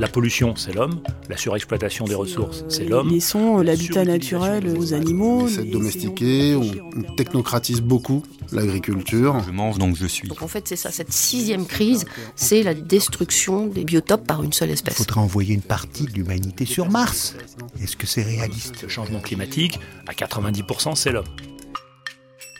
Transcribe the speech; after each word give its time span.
La 0.00 0.08
pollution, 0.08 0.56
c'est 0.56 0.72
l'homme. 0.72 1.02
La 1.28 1.36
surexploitation 1.36 2.06
des 2.06 2.14
ressources, 2.14 2.64
c'est 2.70 2.86
l'homme. 2.86 3.10
Laissons 3.10 3.58
euh, 3.58 3.62
l'habitat 3.62 4.02
naturel 4.06 4.66
aux 4.78 4.94
animaux. 4.94 5.42
On 5.42 5.46
essaie 5.46 5.58
de 5.58 5.62
les- 5.64 5.70
domestiquer, 5.72 6.54
on, 6.56 7.02
technocratise 7.16 7.82
beaucoup 7.82 8.22
l'agriculture. 8.50 9.40
Je 9.46 9.50
mange 9.50 9.76
donc 9.76 9.96
je 9.96 10.06
suis. 10.06 10.26
Donc 10.26 10.40
en 10.40 10.48
fait, 10.48 10.66
c'est 10.66 10.76
ça, 10.76 10.90
cette 10.90 11.12
sixième 11.12 11.66
crise, 11.66 12.06
c'est 12.34 12.62
la 12.62 12.72
destruction 12.72 13.66
des 13.66 13.84
biotopes 13.84 14.26
par 14.26 14.42
une 14.42 14.54
seule 14.54 14.70
Il 14.70 14.72
espèce. 14.72 14.94
faudrait 14.94 15.20
envoyer 15.20 15.52
une 15.54 15.60
partie 15.60 16.04
de 16.04 16.12
l'humanité 16.12 16.64
sur 16.64 16.88
Mars. 16.88 17.34
Est-ce 17.82 17.96
que 17.98 18.06
c'est 18.06 18.22
réaliste? 18.22 18.82
Le 18.82 18.88
changement 18.88 19.20
climatique, 19.20 19.78
à 20.08 20.12
90%, 20.14 20.94
c'est 20.96 21.12
l'homme. 21.12 21.26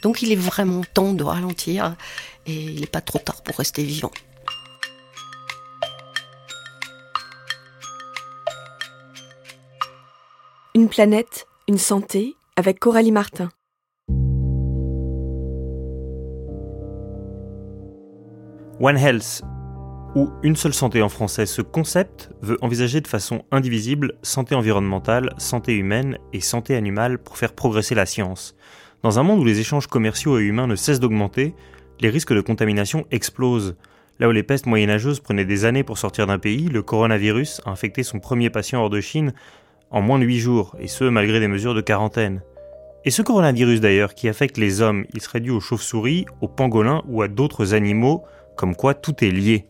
Donc 0.03 0.21
il 0.21 0.31
est 0.31 0.35
vraiment 0.35 0.83
temps 0.93 1.13
de 1.13 1.23
ralentir 1.23 1.95
et 2.45 2.53
il 2.53 2.81
n'est 2.81 2.85
pas 2.87 3.01
trop 3.01 3.17
tard 3.19 3.41
pour 3.41 3.55
rester 3.57 3.83
vivant. 3.83 4.11
Une 10.73 10.87
planète, 10.87 11.47
une 11.67 11.77
santé, 11.77 12.33
avec 12.55 12.79
Coralie 12.79 13.11
Martin. 13.11 13.49
One 18.79 18.95
Health, 18.97 19.41
ou 20.15 20.29
Une 20.43 20.55
seule 20.55 20.73
santé 20.73 21.01
en 21.01 21.09
français, 21.09 21.45
ce 21.45 21.61
concept 21.61 22.29
veut 22.41 22.57
envisager 22.61 23.01
de 23.01 23.07
façon 23.09 23.43
indivisible 23.51 24.13
santé 24.21 24.55
environnementale, 24.55 25.33
santé 25.37 25.73
humaine 25.73 26.17
et 26.31 26.39
santé 26.39 26.77
animale 26.77 27.19
pour 27.19 27.37
faire 27.37 27.51
progresser 27.51 27.93
la 27.93 28.05
science. 28.05 28.55
Dans 29.03 29.19
un 29.19 29.23
monde 29.23 29.41
où 29.41 29.45
les 29.45 29.59
échanges 29.59 29.87
commerciaux 29.87 30.39
et 30.39 30.43
humains 30.43 30.67
ne 30.67 30.77
cessent 30.77 31.01
d'augmenter, 31.01 31.53
les 31.99 32.09
risques 32.09 32.33
de 32.33 32.39
contamination 32.39 33.05
explosent. 33.11 33.75
Là 34.19 34.29
où 34.29 34.31
les 34.31 34.43
pestes 34.43 34.67
moyenâgeuses 34.67 35.19
prenaient 35.19 35.43
des 35.43 35.65
années 35.65 35.83
pour 35.83 35.97
sortir 35.97 36.27
d'un 36.27 36.39
pays, 36.39 36.69
le 36.69 36.81
coronavirus 36.81 37.59
a 37.65 37.71
infecté 37.71 38.03
son 38.03 38.19
premier 38.19 38.49
patient 38.49 38.79
hors 38.79 38.89
de 38.89 39.01
Chine 39.01 39.33
en 39.91 40.01
moins 40.01 40.19
de 40.19 40.25
8 40.25 40.39
jours, 40.39 40.75
et 40.79 40.87
ce 40.87 41.03
malgré 41.03 41.39
des 41.39 41.47
mesures 41.47 41.73
de 41.73 41.81
quarantaine. 41.81 42.41
Et 43.03 43.11
ce 43.11 43.21
coronavirus 43.21 43.81
d'ailleurs 43.81 44.13
qui 44.13 44.29
affecte 44.29 44.57
les 44.57 44.81
hommes, 44.81 45.05
il 45.13 45.21
serait 45.21 45.39
dû 45.39 45.49
aux 45.49 45.59
chauves-souris, 45.59 46.25
aux 46.39 46.47
pangolins 46.47 47.01
ou 47.07 47.21
à 47.21 47.27
d'autres 47.27 47.73
animaux, 47.73 48.23
comme 48.55 48.75
quoi 48.75 48.93
tout 48.93 49.23
est 49.23 49.31
lié. 49.31 49.65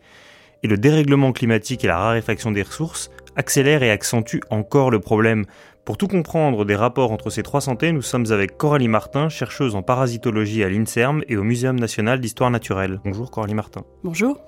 Et 0.62 0.68
le 0.68 0.76
dérèglement 0.76 1.32
climatique 1.32 1.84
et 1.84 1.88
la 1.88 1.98
raréfaction 1.98 2.52
des 2.52 2.62
ressources 2.62 3.10
accélèrent 3.34 3.82
et 3.82 3.90
accentuent 3.90 4.42
encore 4.50 4.90
le 4.90 5.00
problème. 5.00 5.44
Pour 5.84 5.96
tout 5.96 6.06
comprendre 6.06 6.64
des 6.64 6.76
rapports 6.76 7.10
entre 7.10 7.30
ces 7.30 7.42
trois 7.42 7.60
santé, 7.60 7.90
nous 7.90 8.02
sommes 8.02 8.30
avec 8.30 8.56
Coralie 8.56 8.86
Martin, 8.86 9.28
chercheuse 9.28 9.74
en 9.74 9.82
parasitologie 9.82 10.62
à 10.62 10.68
l'INSERM 10.68 11.24
et 11.26 11.36
au 11.36 11.42
Muséum 11.42 11.80
national 11.80 12.20
d'histoire 12.20 12.50
naturelle. 12.50 13.00
Bonjour 13.04 13.30
Coralie 13.30 13.54
Martin. 13.54 13.82
Bonjour. 14.04 14.38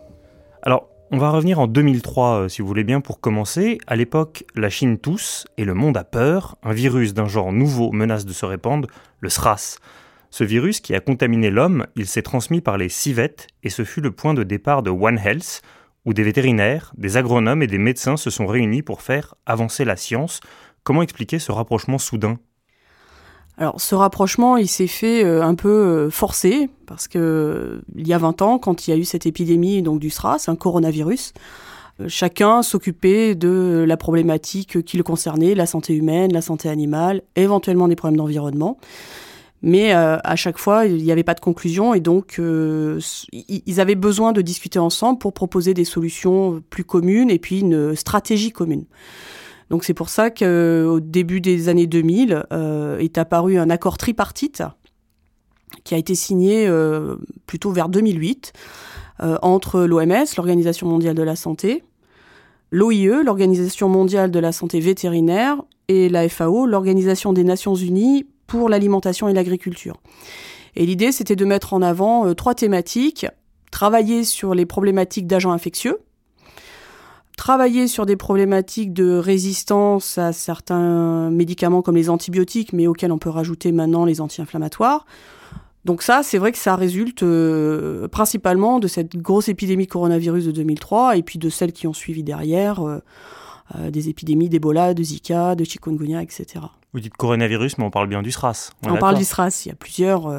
Alors, 0.63 0.89
on 1.15 1.19
va 1.19 1.31
revenir 1.31 1.61
en 1.61 1.69
2003, 1.69 2.35
euh, 2.35 2.49
si 2.49 2.61
vous 2.61 2.67
voulez 2.67 2.83
bien, 2.83 3.01
pour 3.01 3.21
commencer. 3.21 3.79
À 3.87 3.95
l'époque, 3.95 4.45
la 4.57 4.69
Chine 4.69 4.99
tousse 4.99 5.47
et 5.57 5.65
le 5.65 5.73
monde 5.73 5.97
a 5.97 6.03
peur. 6.03 6.57
Un 6.65 6.73
virus 6.73 7.15
d'un 7.15 7.29
genre 7.29 7.53
nouveau 7.53 7.93
menace 7.93 8.27
de 8.27 8.33
se 8.33 8.45
répandre, 8.45 8.89
le 9.21 9.29
SRAS. 9.29 9.79
Ce 10.31 10.43
virus 10.43 10.81
qui 10.81 10.93
a 10.93 10.99
contaminé 10.99 11.51
l'homme, 11.51 11.87
il 11.95 12.09
s'est 12.09 12.23
transmis 12.23 12.61
par 12.61 12.79
les 12.79 12.89
civettes 12.89 13.47
et 13.63 13.71
ce 13.71 13.85
fut 13.85 14.01
le 14.01 14.11
point 14.11 14.35
de 14.35 14.43
départ 14.43 14.83
de 14.83 14.91
One 14.91 15.21
Health, 15.25 15.63
où 16.05 16.15
des 16.15 16.25
vétérinaires, 16.25 16.93
des 16.97 17.17
agronomes 17.17 17.63
et 17.63 17.69
des 17.69 17.79
médecins 17.79 18.17
se 18.17 18.31
sont 18.31 18.49
réunis 18.49 18.83
pour 18.83 19.01
faire 19.01 19.37
avancer 19.47 19.85
la 19.85 19.95
science. 19.95 20.41
Comment 20.83 21.03
expliquer 21.03 21.39
ce 21.39 21.53
rapprochement 21.53 21.99
soudain? 21.99 22.41
Alors, 23.57 23.81
ce 23.81 23.95
rapprochement, 23.95 24.57
il 24.57 24.69
s'est 24.69 24.89
fait 24.89 25.25
euh, 25.25 25.43
un 25.43 25.55
peu 25.55 25.69
euh, 25.69 26.11
forcé, 26.11 26.71
parce 26.87 27.07
que 27.07 27.19
euh, 27.19 27.81
il 27.97 28.07
y 28.09 28.13
a 28.13 28.19
20 28.19 28.43
ans, 28.43 28.59
quand 28.59 28.87
il 28.87 28.91
y 28.91 28.95
a 28.95 28.97
eu 28.97 29.05
cette 29.05 29.27
épidémie 29.27 29.81
donc 29.83 30.01
du 30.01 30.11
SRAS, 30.11 30.49
un 30.49 30.57
coronavirus, 30.57 31.33
chacun 32.09 32.63
s'occupait 32.63 33.37
de 33.37 33.85
la 33.87 33.97
problématique 33.97 34.83
qui 34.83 34.97
le 34.97 35.05
concernait, 35.05 35.55
la 35.55 35.67
santé 35.67 35.95
humaine, 35.95 36.33
la 36.33 36.43
santé 36.43 36.69
animale, 36.69 37.23
éventuellement 37.37 37.87
des 37.87 37.95
problèmes 37.95 38.17
d'environnement. 38.17 38.79
Mais 39.63 39.93
à 39.93 40.37
chaque 40.37 40.59
fois, 40.59 40.85
il 40.85 41.03
n'y 41.05 41.13
avait 41.13 41.23
pas 41.23 41.33
de 41.33 41.41
conclusion 41.41 41.95
et 41.95 42.01
donc 42.01 42.39
ils 43.33 43.81
avaient 43.81 43.95
besoin 43.95 44.33
de 44.33 44.43
discuter 44.43 44.81
ensemble 44.81 45.21
pour 45.21 45.33
proposer 45.33 45.73
des 45.73 45.85
solutions 45.85 46.63
plus 46.69 46.85
communes 46.85 47.31
et 47.31 47.39
puis 47.39 47.61
une 47.61 47.95
stratégie 47.95 48.51
commune. 48.51 48.85
Donc 49.71 49.85
c'est 49.85 49.95
pour 49.95 50.09
ça 50.09 50.31
qu'au 50.31 51.01
début 51.01 51.41
des 51.41 51.69
années 51.69 51.87
2000 51.87 52.47
euh, 52.53 52.99
est 52.99 53.19
apparu 53.19 53.59
un 53.59 53.71
accord 53.71 53.99
tripartite 53.99 54.63
qui 55.85 55.95
a 55.95 55.99
été 55.99 56.15
signé 56.15 56.67
euh, 56.67 57.17
plutôt 57.47 57.73
vers 57.73 57.89
2008 57.89 58.53
euh, 59.21 59.39
entre 59.43 59.81
l'OMS, 59.81 60.25
l'Organisation 60.37 60.87
mondiale 60.87 61.15
de 61.15 61.23
la 61.23 61.37
santé, 61.37 61.83
l'OIE, 62.71 63.23
l'Organisation 63.25 63.89
mondiale 63.89 64.31
de 64.31 64.39
la 64.39 64.53
santé 64.53 64.81
vétérinaire, 64.81 65.63
et 65.89 66.09
la 66.09 66.29
FAO, 66.29 66.65
l'Organisation 66.67 67.35
des 67.35 67.45
Nations 67.45 67.75
unies 67.75 68.25
pour 68.47 68.71
l'alimentation 68.71 69.29
et 69.29 69.35
l'agriculture. 69.35 69.97
Et 70.77 70.87
l'idée, 70.87 71.13
c'était 71.13 71.37
de 71.37 71.45
mettre 71.45 71.75
en 71.75 71.83
avant 71.83 72.33
trois 72.35 72.55
thématiques. 72.55 73.27
Travailler 73.71 74.25
sur 74.25 74.55
les 74.55 74.65
problématiques 74.65 75.27
d'agents 75.27 75.53
infectieux, 75.53 75.99
travailler 77.37 77.89
sur 77.89 78.07
des 78.07 78.17
problématiques 78.17 78.93
de 78.93 79.17
résistance 79.17 80.19
à 80.19 80.33
certains 80.33 81.31
médicaments 81.31 81.83
comme 81.83 81.97
les 81.97 82.11
antibiotiques, 82.11 82.73
mais 82.73 82.87
auxquels 82.87 83.13
on 83.13 83.19
peut 83.19 83.31
rajouter 83.31 83.73
maintenant 83.73 84.05
les 84.05 84.21
anti-inflammatoires. 84.21 85.05
Donc 85.85 86.03
ça, 86.03 86.23
c'est 86.23 86.39
vrai 86.39 86.53
que 86.53 86.59
ça 86.59 86.77
résulte 86.77 87.23
euh, 87.23 88.09
principalement 88.09 88.79
de 88.79 88.89
cette 88.89 89.17
grosse 89.17 89.49
épidémie 89.49 89.87
coronavirus 89.87 90.47
de 90.47 90.53
2003 90.53 91.19
et 91.19 91.23
puis 91.23 91.39
de 91.39 91.51
celles 91.51 91.73
qui 91.73 91.87
ont 91.87 91.93
suivi 91.93 92.23
derrière, 92.23 92.81
euh, 92.81 93.03
euh, 93.77 93.91
des 93.91 94.09
épidémies 94.09 94.49
d'Ebola, 94.49 94.95
de 94.95 95.03
Zika, 95.03 95.55
de 95.55 95.65
chikungunya, 95.65 96.23
etc. 96.23 96.65
Vous 96.95 97.01
dites 97.01 97.17
coronavirus, 97.17 97.77
mais 97.77 97.85
on 97.85 97.91
parle 97.91 98.09
bien 98.09 98.23
du 98.23 98.31
SRAS. 98.31 98.71
est 98.83 98.89
On 98.89 98.97
parle 98.97 99.19
du 99.19 99.25
SRAS, 99.25 99.65
il 99.67 99.69
y 99.69 99.73
a 99.73 99.75
plusieurs 99.75 100.33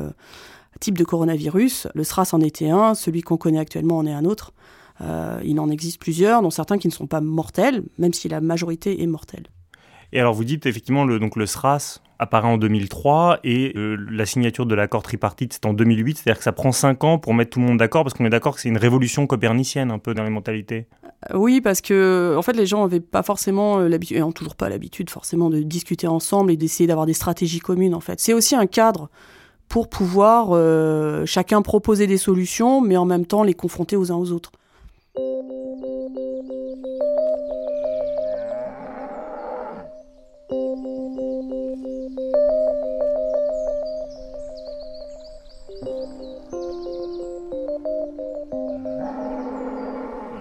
types 0.79 0.97
de 0.97 1.03
coronavirus. 1.03 1.89
Le 1.93 2.03
SRAS 2.03 2.29
en 2.33 2.39
était 2.39 2.69
un, 2.69 2.95
celui 2.95 3.21
qu'on 3.21 3.37
connaît 3.37 3.59
actuellement 3.59 3.97
en 3.97 4.05
est 4.05 4.13
un 4.13 4.25
autre. 4.25 4.53
Euh, 5.01 5.39
il 5.43 5.59
en 5.59 5.69
existe 5.69 5.99
plusieurs, 5.99 6.41
dont 6.41 6.49
certains 6.49 6.77
qui 6.77 6.87
ne 6.87 6.93
sont 6.93 7.07
pas 7.07 7.21
mortels, 7.21 7.83
même 7.97 8.13
si 8.13 8.29
la 8.29 8.41
majorité 8.41 9.01
est 9.01 9.07
mortelle. 9.07 9.47
Et 10.13 10.19
alors 10.19 10.33
vous 10.33 10.45
dites 10.45 10.65
effectivement 10.65 11.03
le, 11.03 11.19
donc 11.19 11.35
le 11.35 11.45
SRAS 11.45 11.99
apparaît 12.19 12.47
en 12.47 12.57
2003 12.57 13.39
et 13.43 13.73
euh, 13.75 13.97
la 14.09 14.25
signature 14.25 14.65
de 14.65 14.73
l'accord 14.73 15.03
tripartite 15.03 15.51
c'est 15.51 15.65
en 15.65 15.73
2008, 15.73 16.17
c'est-à-dire 16.17 16.37
que 16.37 16.43
ça 16.43 16.53
prend 16.53 16.71
5 16.71 17.03
ans 17.03 17.17
pour 17.17 17.33
mettre 17.33 17.51
tout 17.51 17.59
le 17.59 17.65
monde 17.65 17.77
d'accord 17.77 18.03
parce 18.03 18.13
qu'on 18.13 18.23
est 18.23 18.29
d'accord 18.29 18.55
que 18.55 18.61
c'est 18.61 18.69
une 18.69 18.77
révolution 18.77 19.27
copernicienne 19.27 19.91
un 19.91 19.99
peu 19.99 20.13
dans 20.13 20.23
les 20.23 20.29
mentalités. 20.29 20.87
Euh, 21.31 21.37
Oui, 21.37 21.59
parce 21.59 21.81
que 21.81 22.35
en 22.37 22.41
fait, 22.41 22.53
les 22.53 22.65
gens 22.65 22.83
n'avaient 22.83 23.01
pas 23.01 23.23
forcément 23.23 23.79
l'habitude, 23.79 24.17
et 24.17 24.19
n'ont 24.21 24.31
toujours 24.31 24.55
pas 24.55 24.69
l'habitude 24.69 25.09
forcément 25.09 25.49
de 25.49 25.61
discuter 25.61 26.07
ensemble 26.07 26.51
et 26.51 26.57
d'essayer 26.57 26.87
d'avoir 26.87 27.07
des 27.07 27.13
stratégies 27.13 27.59
communes. 27.59 27.95
En 27.95 27.99
fait, 27.99 28.21
c'est 28.21 28.33
aussi 28.33 28.55
un 28.55 28.67
cadre 28.67 29.09
pour 29.67 29.89
pouvoir 29.89 30.49
euh, 30.51 31.25
chacun 31.25 31.61
proposer 31.61 32.07
des 32.07 32.17
solutions, 32.17 32.81
mais 32.81 32.97
en 32.97 33.05
même 33.05 33.25
temps 33.25 33.43
les 33.43 33.53
confronter 33.53 33.95
aux 33.95 34.11
uns 34.11 34.15
aux 34.15 34.31
autres. 34.31 34.51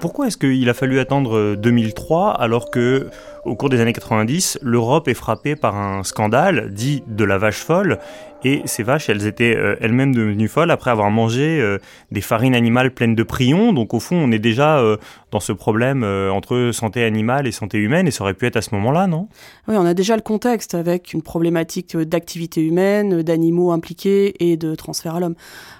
Pourquoi 0.00 0.26
est-ce 0.26 0.36
qu'il 0.36 0.68
a 0.68 0.74
fallu 0.74 0.98
attendre 0.98 1.36
euh, 1.36 1.56
2003 1.56 2.32
alors 2.32 2.70
que 2.70 3.08
au 3.44 3.56
cours 3.56 3.68
des 3.68 3.80
années 3.80 3.92
90, 3.92 4.58
l'Europe 4.62 5.08
est 5.08 5.14
frappée 5.14 5.54
par 5.56 5.76
un 5.76 6.02
scandale 6.02 6.72
dit 6.72 7.04
de 7.06 7.24
la 7.24 7.38
vache 7.38 7.58
folle 7.58 7.98
et 8.44 8.62
ces 8.66 8.82
vaches, 8.82 9.08
elles 9.08 9.26
étaient 9.26 9.56
euh, 9.56 9.76
elles-mêmes 9.80 10.14
devenues 10.14 10.48
folles 10.48 10.70
après 10.70 10.90
avoir 10.90 11.10
mangé 11.10 11.60
euh, 11.60 11.78
des 12.12 12.20
farines 12.20 12.54
animales 12.54 12.92
pleines 12.92 13.14
de 13.14 13.22
prions. 13.22 13.72
Donc 13.72 13.94
au 13.94 14.00
fond, 14.00 14.16
on 14.16 14.30
est 14.32 14.38
déjà 14.38 14.78
euh, 14.78 14.98
dans 15.30 15.40
ce 15.40 15.52
problème 15.52 16.04
entre 16.04 16.70
santé 16.72 17.02
animale 17.02 17.46
et 17.46 17.52
santé 17.52 17.78
humaine 17.78 18.06
et 18.06 18.10
ça 18.10 18.22
aurait 18.22 18.34
pu 18.34 18.46
être 18.46 18.56
à 18.56 18.62
ce 18.62 18.74
moment-là, 18.74 19.06
non? 19.06 19.28
Oui, 19.66 19.74
on 19.76 19.84
a 19.84 19.94
déjà 19.94 20.14
le 20.14 20.22
contexte 20.22 20.74
avec 20.74 21.12
une 21.12 21.22
problématique 21.22 21.96
d'activité 21.96 22.60
humaine, 22.60 23.22
d'animaux 23.22 23.72
impliqués 23.72 24.34
et 24.38 24.56
de 24.56 24.74
transfert 24.74 25.16
à 25.16 25.20
l'homme. 25.20 25.34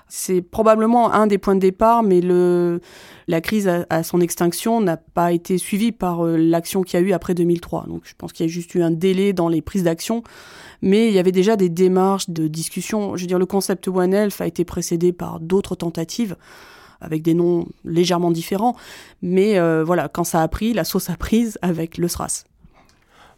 C'est 0.09 0.43
probablement 0.43 1.13
un 1.13 1.27
des 1.27 1.39
points 1.39 1.55
de 1.55 1.61
départ, 1.61 2.03
mais 2.03 2.21
la 2.21 3.41
crise 3.41 3.69
à, 3.69 3.87
à 3.91 4.03
son 4.03 4.21
extinction 4.21 4.81
n'a 4.81 4.97
pas 4.97 5.33
été 5.33 5.59
suivie 5.59 5.93
par 5.93 6.25
l'action 6.25 6.83
qu'il 6.83 7.01
y 7.01 7.03
a 7.03 7.07
eu 7.07 7.13
après 7.13 7.35
2003. 7.35 7.87
Donc 7.89 8.03
je 8.05 8.15
pense 8.17 8.33
qu'il 8.33 8.47
y 8.47 8.49
a 8.49 8.53
juste 8.53 8.75
eu 8.75 8.83
un 8.83 8.91
délai 8.91 9.33
dans 9.33 9.49
les 9.49 9.63
prises 9.63 9.85
d'action, 9.85 10.23
mais 10.83 11.09
il 11.09 11.15
y 11.15 11.19
avait 11.19 11.33
déjà 11.33 11.57
des 11.57 11.69
démarches 11.69 12.29
de 12.29 12.47
discussion. 12.55 13.17
Je 13.17 13.23
veux 13.23 13.27
dire, 13.27 13.39
le 13.39 13.47
concept 13.47 13.89
One 13.89 14.15
Health 14.15 14.41
a 14.41 14.47
été 14.47 14.65
précédé 14.65 15.13
par 15.13 15.41
d'autres 15.41 15.75
tentatives 15.75 16.37
avec 17.01 17.23
des 17.23 17.35
noms 17.35 17.67
légèrement 17.85 18.31
différents, 18.31 18.77
mais 19.23 19.59
euh, 19.59 19.85
voilà, 19.85 20.09
quand 20.09 20.25
ça 20.25 20.43
a 20.43 20.49
pris, 20.49 20.73
la 20.73 20.85
sauce 20.85 21.11
a 21.11 21.17
prise 21.17 21.59
avec 21.63 21.99
le 21.99 22.09
SRAS. 22.09 22.45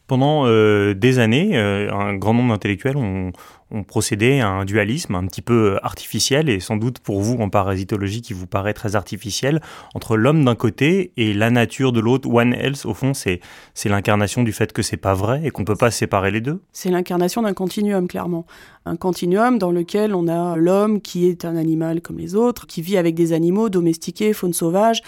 Pendant 0.07 0.47
euh, 0.47 0.95
des 0.95 1.19
années, 1.19 1.59
euh, 1.59 1.93
un 1.93 2.15
grand 2.15 2.33
nombre 2.33 2.51
d'intellectuels 2.53 2.97
ont, 2.97 3.33
ont, 3.71 3.85
procédé 3.85 4.41
à 4.41 4.49
un 4.49 4.65
dualisme 4.65 5.15
un 5.15 5.27
petit 5.27 5.43
peu 5.43 5.79
artificiel, 5.83 6.49
et 6.49 6.61
sans 6.61 6.77
doute 6.77 6.99
pour 6.99 7.21
vous 7.21 7.37
en 7.41 7.49
parasitologie 7.49 8.23
qui 8.23 8.33
vous 8.33 8.47
paraît 8.47 8.75
très 8.75 8.97
artificiel, 8.97 9.61
entre 9.95 10.17
l'homme 10.17 10.45
d'un 10.45 10.55
côté 10.55 11.13
et 11.17 11.35
la 11.35 11.51
nature 11.51 11.93
de 11.93 12.01
l'autre. 12.01 12.29
One 12.29 12.55
Else, 12.55 12.85
au 12.85 12.95
fond, 12.95 13.13
c'est 13.15 13.41
l'incarnation 13.85 14.43
du 14.43 14.53
fait 14.53 14.73
que 14.73 14.83
c'est 14.83 14.97
pas 14.97 15.15
vrai 15.15 15.43
et 15.45 15.51
qu'on 15.51 15.65
peut 15.65 15.77
pas 15.77 15.91
séparer 15.91 16.31
les 16.31 16.41
deux. 16.41 16.61
C'est 16.73 16.91
l'incarnation 16.91 17.43
d'un 17.43 17.55
continuum, 17.55 18.09
clairement. 18.09 18.47
Un 18.85 18.97
continuum 18.97 19.59
dans 19.59 19.73
lequel 19.73 20.15
on 20.15 20.29
a 20.29 20.57
l'homme 20.57 21.01
qui 21.01 21.27
est 21.27 21.45
un 21.45 21.57
animal 21.57 22.01
comme 22.01 22.19
les 22.19 22.35
autres, 22.35 22.67
qui 22.67 22.83
vit 22.83 22.97
avec 22.97 23.15
des 23.15 23.33
animaux 23.33 23.69
domestiqués, 23.69 24.33
faune 24.33 24.53
sauvage, 24.53 25.03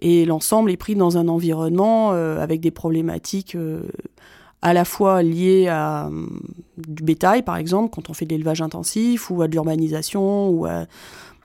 et 0.00 0.24
l'ensemble 0.24 0.70
est 0.70 0.76
pris 0.76 0.96
dans 0.96 1.16
un 1.16 1.28
environnement 1.28 2.12
euh, 2.12 2.42
avec 2.42 2.60
des 2.60 2.70
problématiques 2.70 3.56
à 4.62 4.72
la 4.72 4.84
fois 4.84 5.22
lié 5.22 5.68
à 5.68 6.06
euh, 6.06 6.26
du 6.76 7.02
bétail, 7.02 7.42
par 7.42 7.56
exemple, 7.56 7.94
quand 7.94 8.10
on 8.10 8.14
fait 8.14 8.26
de 8.26 8.30
l'élevage 8.30 8.60
intensif, 8.60 9.30
ou 9.30 9.42
à 9.42 9.48
de 9.48 9.52
l'urbanisation, 9.52 10.48
ou 10.48 10.66
à 10.66 10.86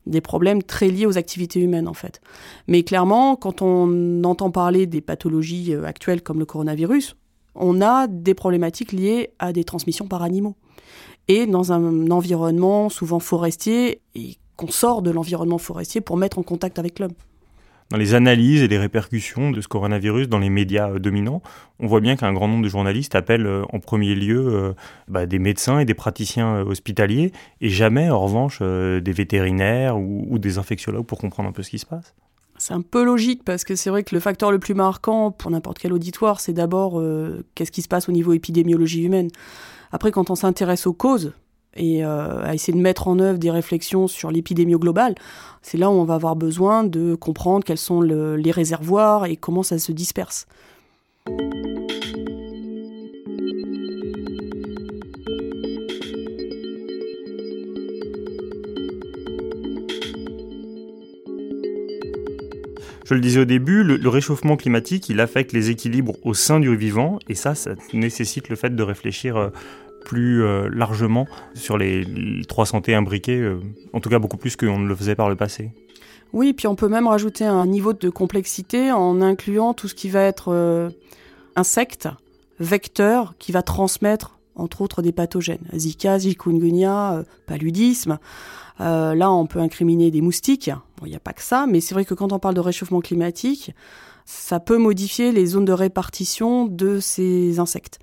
des 0.05 0.21
problèmes 0.21 0.61
très 0.61 0.89
liés 0.89 1.05
aux 1.05 1.17
activités 1.17 1.59
humaines, 1.59 1.87
en 1.87 1.93
fait. 1.93 2.21
Mais 2.67 2.83
clairement, 2.83 3.35
quand 3.35 3.61
on 3.61 4.23
entend 4.23 4.51
parler 4.51 4.85
des 4.85 5.01
pathologies 5.01 5.73
euh, 5.73 5.85
actuelles 5.85 6.21
comme 6.21 6.39
le 6.39 6.45
coronavirus, 6.45 7.15
on 7.55 7.81
a 7.81 8.07
des 8.07 8.33
problématiques 8.33 8.91
liées 8.91 9.31
à 9.39 9.53
des 9.53 9.63
transmissions 9.63 10.07
par 10.07 10.21
animaux. 10.21 10.55
Et 11.27 11.47
dans 11.47 11.71
un 11.71 12.11
environnement 12.11 12.89
souvent 12.89 13.19
forestier, 13.19 14.01
et 14.13 14.37
qu'on 14.57 14.67
sort 14.67 15.01
de 15.01 15.09
l'environnement 15.09 15.57
forestier 15.57 16.01
pour 16.01 16.17
mettre 16.17 16.37
en 16.37 16.43
contact 16.43 16.79
avec 16.79 16.99
l'homme 16.99 17.13
dans 17.91 17.97
les 17.97 18.15
analyses 18.15 18.63
et 18.63 18.67
les 18.67 18.77
répercussions 18.77 19.51
de 19.51 19.61
ce 19.61 19.67
coronavirus 19.67 20.27
dans 20.27 20.39
les 20.39 20.49
médias 20.49 20.89
euh, 20.89 20.99
dominants, 20.99 21.41
on 21.79 21.87
voit 21.87 22.01
bien 22.01 22.15
qu'un 22.15 22.33
grand 22.33 22.47
nombre 22.47 22.63
de 22.63 22.69
journalistes 22.69 23.15
appellent 23.15 23.45
euh, 23.45 23.63
en 23.71 23.79
premier 23.79 24.15
lieu 24.15 24.47
euh, 24.47 24.73
bah, 25.07 25.25
des 25.25 25.39
médecins 25.39 25.79
et 25.79 25.85
des 25.85 25.93
praticiens 25.93 26.61
hospitaliers, 26.61 27.31
et 27.61 27.69
jamais, 27.69 28.09
en 28.09 28.19
revanche, 28.19 28.61
des 28.61 29.11
vétérinaires 29.11 29.97
ou, 29.97 30.37
des 30.39 30.57
infectiologues 30.57 31.05
pour 31.05 31.19
comprendre 31.19 31.49
un 31.49 31.51
peu 31.51 31.63
ce 31.63 31.69
qui 31.69 31.79
se 31.79 31.85
passe. 31.85 32.13
C'est 32.57 32.73
un 32.73 32.81
peu 32.81 33.03
logique 33.03 33.43
parce 33.43 33.63
que 33.63 33.75
c'est 33.75 33.89
vrai 33.89 34.03
que 34.03 34.15
le 34.15 34.21
facteur 34.21 34.51
le 34.51 34.59
plus 34.59 34.73
marquant 34.73 35.31
pour 35.31 35.51
n'importe 35.51 35.77
quel 35.79 35.93
auditoire, 35.93 36.39
c'est 36.39 36.53
d'abord 36.53 37.01
qu'est-ce 37.53 37.71
qui 37.71 37.81
se 37.81 37.87
passe 37.87 38.07
au 38.07 38.11
niveau 38.11 38.33
épidémiologie 38.33 39.03
humaine. 39.03 39.29
Après, 39.91 40.11
quand 40.11 40.29
on 40.29 40.35
s'intéresse 40.35 40.87
aux 40.87 40.93
causes, 40.93 41.33
et 41.75 42.05
euh, 42.05 42.43
à 42.43 42.53
essayer 42.53 42.73
de 42.73 42.81
mettre 42.81 43.07
en 43.07 43.19
œuvre 43.19 43.37
des 43.37 43.51
réflexions 43.51 44.07
sur 44.07 44.31
l'épidémie 44.31 44.75
globale, 44.75 45.15
c'est 45.61 45.77
là 45.77 45.89
où 45.89 45.93
on 45.93 46.03
va 46.03 46.15
avoir 46.15 46.35
besoin 46.35 46.83
de 46.83 47.15
comprendre 47.15 47.63
quels 47.63 47.77
sont 47.77 48.01
les 48.01 48.51
réservoirs 48.51 49.25
et 49.25 49.35
comment 49.35 49.63
ça 49.63 49.77
se 49.77 49.91
disperse. 49.91 50.47
Je 63.05 63.13
le 63.13 63.19
disais 63.19 63.39
au 63.39 63.45
début, 63.45 63.83
le, 63.83 64.09
réchauffement 64.09 64.57
climatique, 64.57 65.09
il 65.09 65.19
affecte 65.19 65.53
les 65.53 65.69
équilibres 65.69 66.15
au 66.23 66.33
sein 66.33 66.59
du 66.59 66.75
vivant, 66.75 67.19
et 67.29 67.35
ça, 67.35 67.53
ça 67.53 67.75
nécessite 67.93 68.49
le 68.49 68.55
fait 68.55 68.75
de 68.75 68.81
réfléchir 68.81 69.37
euh, 69.37 69.49
plus 70.05 70.43
euh, 70.43 70.69
largement 70.71 71.27
sur 71.53 71.77
les, 71.77 72.05
trois 72.47 72.65
santés 72.65 72.95
imbriquées, 72.95 73.39
euh, 73.39 73.59
en 73.91 73.99
tout 73.99 74.09
cas 74.09 74.19
beaucoup 74.19 74.37
plus 74.37 74.55
qu'on 74.55 74.79
ne 74.79 74.87
le 74.87 74.95
faisait 74.95 75.15
par 75.15 75.27
le 75.27 75.35
passé. 75.35 75.71
Oui, 76.31 76.53
puis 76.53 76.67
on 76.67 76.75
peut 76.75 76.87
même 76.87 77.07
rajouter 77.07 77.45
un 77.45 77.65
niveau 77.65 77.91
de 77.93 78.09
complexité 78.09 78.91
en 78.91 79.21
incluant 79.21 79.73
tout 79.73 79.87
ce 79.87 79.95
qui 79.95 80.09
va 80.09 80.21
être 80.21 80.53
euh, 80.53 80.89
insecte, 81.55 82.07
vecteur, 82.59 83.33
qui 83.39 83.51
va 83.51 83.61
transmettre 83.61 84.37
entre 84.55 84.81
autres 84.81 85.01
des 85.01 85.11
pathogènes. 85.11 85.67
Zika, 85.75 86.17
chikungunya, 86.17 87.23
paludisme. 87.45 88.19
là, 88.79 89.31
on 89.31 89.47
peut 89.47 89.59
incriminer 89.59 90.11
des 90.11 90.21
moustiques. 90.21 90.71
il 91.03 91.09
n'y 91.09 91.15
a 91.15 91.19
pas 91.19 91.33
que 91.33 91.41
ça, 91.41 91.65
mais 91.67 91.81
c'est 91.81 91.93
vrai 91.93 92.05
que 92.05 92.13
quand 92.13 92.31
on 92.31 92.39
parle 92.39 92.55
de 92.55 92.61
réchauffement 92.61 93.01
climatique, 93.01 93.73
ça 94.25 94.61
peut 94.61 94.77
modifier 94.77 95.33
les 95.33 95.45
zones 95.45 95.65
de 95.65 95.73
répartition 95.73 96.67
de 96.67 97.01
ces 97.01 97.59
insectes. 97.59 97.99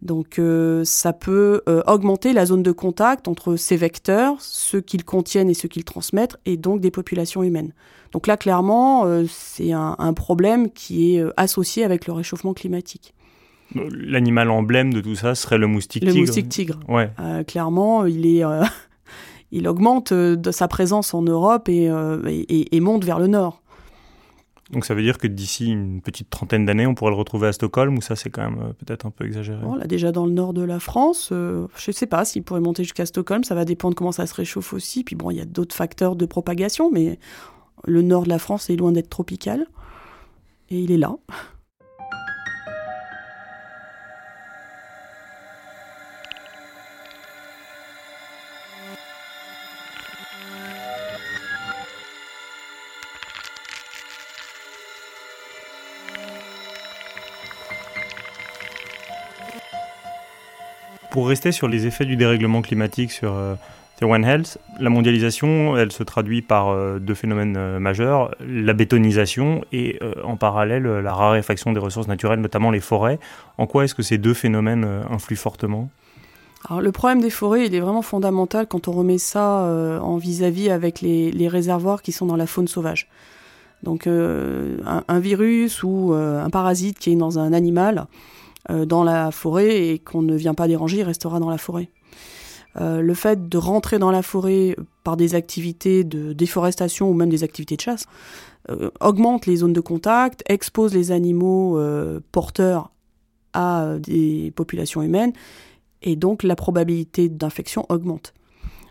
Donc 0.00 0.38
euh, 0.38 0.84
ça 0.84 1.12
peut 1.12 1.62
euh, 1.68 1.82
augmenter 1.86 2.32
la 2.32 2.46
zone 2.46 2.62
de 2.62 2.70
contact 2.70 3.26
entre 3.26 3.56
ces 3.56 3.76
vecteurs, 3.76 4.36
ceux 4.38 4.80
qu'ils 4.80 5.04
contiennent 5.04 5.50
et 5.50 5.54
ceux 5.54 5.68
qu'ils 5.68 5.84
transmettent, 5.84 6.36
et 6.46 6.56
donc 6.56 6.80
des 6.80 6.92
populations 6.92 7.42
humaines. 7.42 7.72
Donc 8.12 8.26
là, 8.26 8.36
clairement, 8.36 9.04
euh, 9.06 9.24
c'est 9.28 9.72
un, 9.72 10.12
problème 10.14 10.70
qui 10.70 11.16
est 11.16 11.24
associé 11.36 11.84
avec 11.84 12.06
le 12.06 12.12
réchauffement 12.12 12.54
climatique. 12.54 13.12
L'animal 13.74 14.50
emblème 14.50 14.94
de 14.94 15.00
tout 15.00 15.14
ça 15.14 15.34
serait 15.34 15.58
le 15.58 15.66
moustique 15.66 16.02
tigre. 16.02 16.14
Le 16.14 16.20
moustique 16.20 16.48
tigre. 16.48 16.80
Ouais. 16.88 17.10
clairement, 17.46 18.06
il 18.06 18.24
est, 18.24 18.42
il 19.52 19.68
augmente 19.68 20.14
de 20.14 20.50
sa 20.50 20.68
présence 20.68 21.12
en 21.12 21.20
Europe 21.20 21.68
et, 21.68 21.90
et 22.48 22.80
monte 22.80 23.04
vers 23.04 23.18
le 23.18 23.26
nord. 23.26 23.60
Donc 24.70 24.84
ça 24.84 24.94
veut 24.94 25.02
dire 25.02 25.16
que 25.16 25.26
d'ici 25.26 25.70
une 25.70 26.02
petite 26.02 26.28
trentaine 26.28 26.66
d'années, 26.66 26.86
on 26.86 26.94
pourrait 26.94 27.10
le 27.10 27.16
retrouver 27.16 27.48
à 27.48 27.52
Stockholm, 27.52 27.96
ou 27.96 28.02
ça 28.02 28.16
c'est 28.16 28.28
quand 28.28 28.50
même 28.50 28.60
euh, 28.60 28.72
peut-être 28.84 29.06
un 29.06 29.10
peu 29.10 29.24
exagéré 29.24 29.60
On 29.64 29.74
l'a 29.74 29.86
déjà 29.86 30.12
dans 30.12 30.26
le 30.26 30.32
nord 30.32 30.52
de 30.52 30.62
la 30.62 30.78
France. 30.78 31.30
Euh, 31.32 31.66
je 31.76 31.90
ne 31.90 31.94
sais 31.94 32.06
pas 32.06 32.24
s'il 32.24 32.42
pourrait 32.42 32.60
monter 32.60 32.82
jusqu'à 32.82 33.06
Stockholm, 33.06 33.44
ça 33.44 33.54
va 33.54 33.64
dépendre 33.64 33.94
comment 33.94 34.12
ça 34.12 34.26
se 34.26 34.34
réchauffe 34.34 34.74
aussi. 34.74 35.04
Puis 35.04 35.16
bon, 35.16 35.30
il 35.30 35.38
y 35.38 35.40
a 35.40 35.46
d'autres 35.46 35.74
facteurs 35.74 36.16
de 36.16 36.26
propagation, 36.26 36.90
mais 36.90 37.18
le 37.86 38.02
nord 38.02 38.24
de 38.24 38.28
la 38.28 38.38
France 38.38 38.68
est 38.68 38.76
loin 38.76 38.92
d'être 38.92 39.08
tropical. 39.08 39.66
Et 40.70 40.80
il 40.80 40.92
est 40.92 40.98
là. 40.98 41.16
Pour 61.18 61.26
rester 61.26 61.50
sur 61.50 61.66
les 61.66 61.84
effets 61.84 62.04
du 62.04 62.14
dérèglement 62.14 62.62
climatique 62.62 63.10
sur 63.10 63.34
euh, 63.34 63.56
One 64.02 64.24
Health, 64.24 64.58
la 64.78 64.88
mondialisation, 64.88 65.76
elle 65.76 65.90
se 65.90 66.04
traduit 66.04 66.42
par 66.42 66.68
euh, 66.68 67.00
deux 67.00 67.14
phénomènes 67.14 67.56
euh, 67.56 67.80
majeurs, 67.80 68.32
la 68.38 68.72
bétonisation 68.72 69.64
et 69.72 69.98
en 70.22 70.36
parallèle 70.36 70.84
la 70.84 71.12
raréfaction 71.12 71.72
des 71.72 71.80
ressources 71.80 72.06
naturelles, 72.06 72.38
notamment 72.38 72.70
les 72.70 72.78
forêts. 72.78 73.18
En 73.56 73.66
quoi 73.66 73.82
est-ce 73.82 73.96
que 73.96 74.04
ces 74.04 74.16
deux 74.16 74.32
phénomènes 74.32 74.86
influent 75.10 75.40
fortement? 75.40 75.90
Alors, 76.68 76.80
le 76.80 76.92
problème 76.92 77.20
des 77.20 77.30
forêts, 77.30 77.66
il 77.66 77.74
est 77.74 77.80
vraiment 77.80 78.02
fondamental 78.02 78.68
quand 78.68 78.86
on 78.86 78.92
remet 78.92 79.18
ça 79.18 79.42
en 80.00 80.18
vis-à-vis 80.18 80.70
avec 80.70 81.00
les, 81.00 81.48
réservoirs 81.48 82.00
qui 82.00 82.12
sont 82.12 82.26
dans 82.26 82.36
la 82.36 82.46
faune 82.46 82.68
sauvage. 82.68 83.08
Donc 83.82 84.06
un, 84.06 85.18
virus 85.18 85.82
ou 85.82 86.12
un 86.12 86.48
parasite 86.50 87.00
qui 87.00 87.10
est 87.10 87.16
dans 87.16 87.40
un 87.40 87.52
animal, 87.52 88.06
euh, 88.47 88.47
dans 88.68 89.02
la 89.02 89.30
forêt 89.30 89.88
et 89.88 89.98
qu'on 89.98 90.22
ne 90.22 90.34
vient 90.34 90.54
pas 90.54 90.68
déranger, 90.68 90.98
il 90.98 91.02
restera 91.02 91.40
dans 91.40 91.50
la 91.50 91.58
forêt. 91.58 91.90
Euh, 92.80 93.00
le 93.00 93.14
fait 93.14 93.48
de 93.48 93.58
rentrer 93.58 93.98
dans 93.98 94.10
la 94.10 94.22
forêt 94.22 94.76
par 95.02 95.16
des 95.16 95.34
activités 95.34 96.04
de 96.04 96.32
déforestation 96.32 97.10
ou 97.10 97.14
même 97.14 97.30
des 97.30 97.42
activités 97.42 97.76
de 97.76 97.80
chasse 97.80 98.04
euh, 98.70 98.90
augmente 99.00 99.46
les 99.46 99.56
zones 99.56 99.72
de 99.72 99.80
contact, 99.80 100.42
expose 100.48 100.94
les 100.94 101.10
animaux 101.10 101.80
porteurs 102.30 102.92
à 103.54 103.96
des 103.98 104.52
populations 104.54 105.02
humaines 105.02 105.32
et 106.02 106.14
donc 106.14 106.42
la 106.42 106.54
probabilité 106.54 107.28
d'infection 107.28 107.86
augmente. 107.88 108.34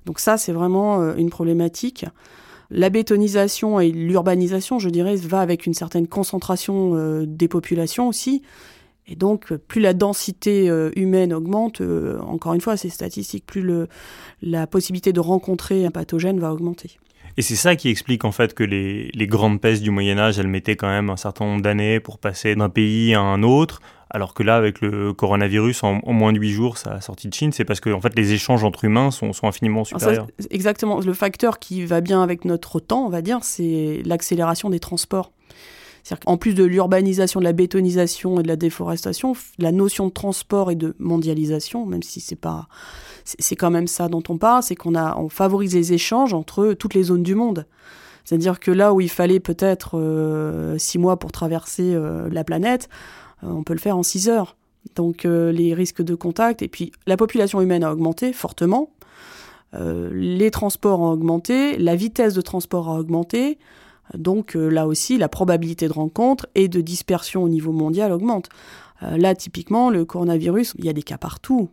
Donc 0.06 0.20
ça, 0.20 0.38
c'est 0.38 0.54
vraiment 0.54 1.14
une 1.16 1.30
problématique. 1.30 2.06
La 2.70 2.90
bétonisation 2.90 3.80
et 3.80 3.92
l'urbanisation, 3.92 4.80
je 4.80 4.90
dirais, 4.90 5.16
va 5.16 5.40
avec 5.40 5.66
une 5.66 5.74
certaine 5.74 6.08
concentration 6.08 7.24
des 7.26 7.48
populations 7.48 8.08
aussi. 8.08 8.42
Et 9.08 9.16
donc, 9.16 9.54
plus 9.54 9.80
la 9.80 9.94
densité 9.94 10.70
euh, 10.70 10.92
humaine 10.96 11.34
augmente, 11.34 11.80
euh, 11.82 12.20
encore 12.22 12.54
une 12.54 12.62
fois, 12.62 12.76
c'est 12.76 12.90
statistique, 12.90 13.46
plus 13.46 13.62
le, 13.62 13.88
la 14.42 14.68
possibilité 14.68 15.14
de 15.14 15.20
rencontrer 15.20 15.86
un 15.86 15.92
pathogène 15.92 16.40
va 16.40 16.52
augmenter. 16.52 16.98
Et 17.38 17.42
c'est 17.42 17.56
ça 17.56 17.76
qui 17.76 17.90
explique 17.90 18.26
en 18.26 18.32
fait 18.32 18.56
que 18.56 18.64
les, 18.64 19.12
les 19.14 19.28
grandes 19.28 19.62
pestes 19.62 19.84
du 19.84 19.92
Moyen 19.92 20.18
Âge, 20.18 20.40
elles 20.40 20.48
mettaient 20.48 20.76
quand 20.76 20.88
même 20.88 21.12
un 21.12 21.18
certain 21.18 21.46
nombre 21.46 21.62
d'années 21.62 22.00
pour 22.00 22.18
passer 22.18 22.56
d'un 22.56 22.70
pays 22.70 23.14
à 23.14 23.22
un 23.22 23.44
autre, 23.44 23.80
alors 24.10 24.34
que 24.34 24.42
là, 24.44 24.56
avec 24.56 24.82
le 24.82 25.14
coronavirus, 25.14 25.84
en, 25.84 26.02
moins 26.08 26.34
de 26.34 26.40
8 26.40 26.50
jours, 26.52 26.78
ça 26.78 26.94
a 26.94 27.02
sorti 27.02 27.28
de 27.28 27.34
Chine, 27.34 27.52
c'est 27.52 27.66
parce 27.66 27.80
que 27.80 27.90
en 27.90 28.02
fait, 28.02 28.16
les 28.16 28.34
échanges 28.34 28.64
entre 28.64 28.86
humains 28.86 29.12
sont, 29.12 29.34
sont 29.34 29.48
infiniment 29.48 29.84
supérieurs. 29.84 30.28
exactement. 30.50 31.00
Le 31.00 31.14
facteur 31.14 31.60
qui 31.60 31.86
va 31.86 32.02
bien 32.02 32.24
avec 32.24 32.46
notre 32.46 32.80
temps, 32.80 33.06
on 33.06 33.10
va 33.10 33.22
dire, 33.22 33.40
c'est 33.44 34.02
l'accélération 34.06 34.70
des 34.70 34.80
transports. 34.80 35.32
En 36.26 36.38
plus 36.38 36.54
de 36.54 36.64
l'urbanisation, 36.64 37.40
de 37.40 37.46
la 37.46 37.54
bétonisation 37.54 38.40
et 38.40 38.44
de 38.44 38.48
la 38.48 38.56
déforestation, 38.56 39.34
la 39.58 39.72
notion 39.72 40.08
de 40.08 40.12
transport 40.12 40.72
et 40.72 40.76
de 40.76 40.96
mondialisation, 41.00 41.86
même 41.86 42.04
si 42.04 42.22
c'est 42.22 42.36
pas, 42.36 42.68
c'est 43.26 43.56
quand 43.56 43.72
même 43.72 43.88
ça 43.88 44.08
dont 44.08 44.24
on 44.30 44.38
parle, 44.38 44.64
c'est 44.64 44.76
qu'on 44.76 44.96
a, 44.96 45.18
on 45.18 45.30
favorise 45.30 45.76
les 45.76 45.94
échanges 45.94 46.34
entre 46.34 46.74
toutes 46.74 46.94
les 46.94 47.04
zones 47.04 47.24
du 47.24 47.36
monde. 47.36 47.66
C'est-à-dire 48.28 48.60
que 48.60 48.72
là 48.72 48.94
où 48.94 49.00
il 49.00 49.10
fallait 49.10 49.40
peut-être 49.40 49.98
euh, 49.98 50.78
six 50.78 50.98
mois 50.98 51.18
pour 51.18 51.32
traverser 51.32 51.94
euh, 51.94 52.28
la 52.30 52.44
planète, 52.44 52.90
euh, 53.44 53.48
on 53.48 53.64
peut 53.64 53.74
le 53.74 53.80
faire 53.80 53.98
en 53.98 54.04
six 54.04 54.28
heures. 54.28 54.58
Donc 54.96 55.26
les 55.26 55.74
risques 55.74 56.02
de 56.02 56.16
contact, 56.16 56.62
et 56.62 56.70
puis 56.70 56.94
la 57.08 57.18
population 57.18 57.60
humaine 57.60 57.84
a 57.84 57.92
augmenté 57.92 58.32
fortement, 58.32 58.90
les 59.74 60.50
transports 60.50 61.02
ont 61.02 61.12
augmenté, 61.12 61.78
la 61.78 61.98
vitesse 61.98 62.34
de 62.34 62.40
transport 62.40 62.88
a 62.88 62.98
augmenté, 62.98 63.60
donc 64.14 64.56
là 64.56 64.88
aussi 64.88 65.18
la 65.18 65.30
probabilité 65.30 65.88
de 65.88 65.94
rencontre 65.94 66.48
et 66.56 66.68
de 66.68 66.82
dispersion 66.82 67.44
au 67.44 67.50
niveau 67.50 67.72
mondial 67.72 68.12
augmente. 68.12 68.50
là 69.02 69.36
typiquement 69.36 69.90
le 69.90 70.06
coronavirus, 70.06 70.74
il 70.78 70.86
y 70.86 70.90
a 70.90 70.94
des 70.94 71.04
cas 71.04 71.18
partout, 71.18 71.70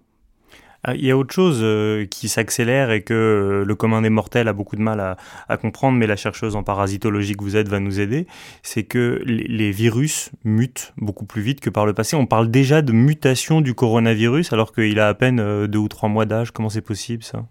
ah, 0.86 0.94
il 0.94 1.04
y 1.06 1.10
a 1.10 1.16
autre 1.16 1.32
chose 1.32 1.60
euh, 1.62 2.04
qui 2.04 2.28
s'accélère 2.28 2.90
et 2.90 3.00
que 3.00 3.14
euh, 3.14 3.64
le 3.64 3.74
commun 3.74 4.02
des 4.02 4.10
mortels 4.10 4.48
a 4.48 4.52
beaucoup 4.52 4.76
de 4.76 4.82
mal 4.82 5.16
à, 5.48 5.56
comprendre, 5.56 5.96
mais 5.96 6.06
la 6.06 6.16
chercheuse 6.16 6.56
en 6.56 6.62
parasitologie 6.62 7.34
que 7.36 7.42
vous 7.42 7.56
êtes 7.56 7.68
va 7.68 7.80
nous 7.80 8.00
aider, 8.00 8.26
c'est 8.62 8.82
que 8.82 9.22
les, 9.24 9.70
virus 9.70 10.30
mutent 10.44 10.92
beaucoup 10.98 11.24
plus 11.24 11.40
vite 11.40 11.60
que 11.60 11.70
par 11.70 11.86
le 11.86 11.94
passé. 11.94 12.16
On 12.16 12.26
parle 12.26 12.50
déjà 12.50 12.82
de 12.82 12.92
mutation 12.92 13.62
du 13.62 13.72
coronavirus 13.72 14.52
alors 14.52 14.74
qu'il 14.74 15.00
a 15.00 15.08
à 15.08 15.14
peine 15.14 15.40
euh, 15.40 15.66
deux 15.66 15.78
ou 15.78 15.88
trois 15.88 16.10
mois 16.10 16.26
d'âge. 16.26 16.50
Comment 16.50 16.68
c'est 16.68 16.82
possible 16.82 17.22
ça? 17.22 17.46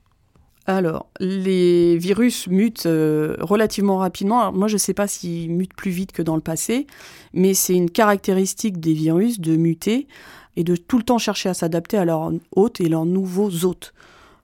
Alors, 0.66 1.08
les 1.20 1.98
virus 1.98 2.48
mutent 2.48 2.88
relativement 2.88 3.98
rapidement. 3.98 4.54
moi, 4.54 4.70
je 4.70 4.76
ne 4.76 4.80
sais 4.80 4.94
pas 4.94 5.08
s'ils 5.08 5.52
mutent 5.52 5.74
plus 5.74 5.92
vite 5.92 6.14
que 6.14 6.22
dans 6.22 6.36
le 6.36 6.42
passé, 6.42 6.88
mais 7.34 7.54
c'est 7.54 7.76
une 7.76 7.90
caractéristique 7.90 8.80
des 8.80 8.94
virus 8.94 9.42
de 9.42 9.58
muter 9.58 10.08
et 10.56 10.64
de 10.64 10.76
tout 10.76 10.98
le 10.98 11.04
temps 11.04 11.18
chercher 11.18 11.50
à 11.50 11.54
s'adapter 11.54 11.98
à 11.98 12.06
leurs 12.06 12.32
hôtes 12.56 12.80
et 12.82 12.90
leurs 12.90 13.06
nouveaux 13.06 13.66
hôtes. 13.66 13.94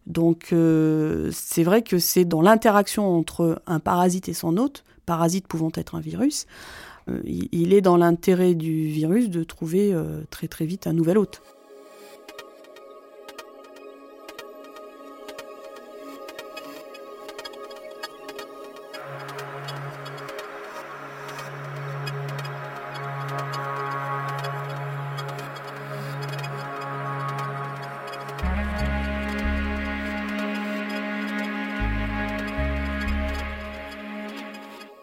Donc 0.08 0.50
euh, 0.52 1.30
c'est 1.32 1.64
vrai 1.64 1.84
que 1.84 2.00
c'est 2.00 2.26
dans 2.26 2.42
l'interaction 2.42 3.08
entre 3.18 3.62
un 3.68 3.80
parasite 3.80 4.28
et 4.28 4.34
son 4.34 4.58
hôte, 4.58 4.84
parasite 5.06 5.48
pouvant 5.48 5.72
être 5.76 5.96
un 5.96 6.00
virus, 6.00 6.48
euh, 7.10 7.22
il 7.26 7.74
est 7.74 7.82
dans 7.82 7.98
l'intérêt 7.98 8.56
du 8.56 8.88
virus 8.88 9.30
de 9.30 9.44
trouver 9.44 9.94
euh, 9.94 10.22
très 10.32 10.48
très 10.48 10.66
vite 10.66 10.88
un 10.88 10.94
nouvel 10.94 11.18
hôte. 11.18 11.42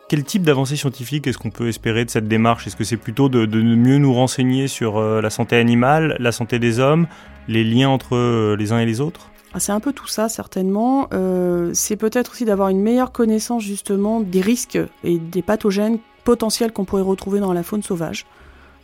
Quel 0.08 0.22
type 0.22 0.42
d'avancée 0.42 0.76
scientifique 0.76 1.26
est-ce 1.26 1.36
qu'on 1.36 1.50
peut 1.50 1.66
espérer 1.66 2.04
de 2.04 2.10
cette 2.10 2.28
démarche? 2.28 2.68
Est-ce 2.68 2.76
que 2.76 2.84
c'est 2.84 2.96
plutôt 2.96 3.28
de, 3.28 3.44
mieux 3.60 3.98
nous 3.98 4.14
renseigner 4.14 4.68
sur 4.68 4.98
euh, 4.98 5.20
la 5.20 5.30
santé 5.30 5.56
animale, 5.56 6.14
la 6.20 6.30
santé 6.30 6.60
des 6.60 6.78
hommes, 6.78 7.08
les 7.48 7.64
liens 7.64 7.88
entre 7.88 8.14
euh, 8.14 8.54
les 8.56 8.70
uns 8.70 8.78
et 8.78 8.86
les 8.86 9.00
autres? 9.00 9.32
Ah, 9.52 9.58
c'est 9.58 9.72
un 9.72 9.80
peu 9.80 9.92
tout 9.92 10.06
ça, 10.06 10.28
certainement. 10.28 11.08
Euh, 11.12 11.72
c'est 11.74 11.96
peut-être 11.96 12.30
aussi 12.30 12.44
d'avoir 12.44 12.68
une 12.68 12.80
meilleure 12.80 13.10
connaissance, 13.10 13.64
justement, 13.64 14.20
des 14.20 14.40
risques 14.40 14.78
et 15.02 15.18
des 15.18 15.42
pathogènes 15.42 15.98
potentiels 16.22 16.72
qu'on 16.72 16.84
pourrait 16.84 17.02
retrouver 17.02 17.40
dans 17.40 17.52
la 17.52 17.64
faune 17.64 17.82
sauvage. 17.82 18.26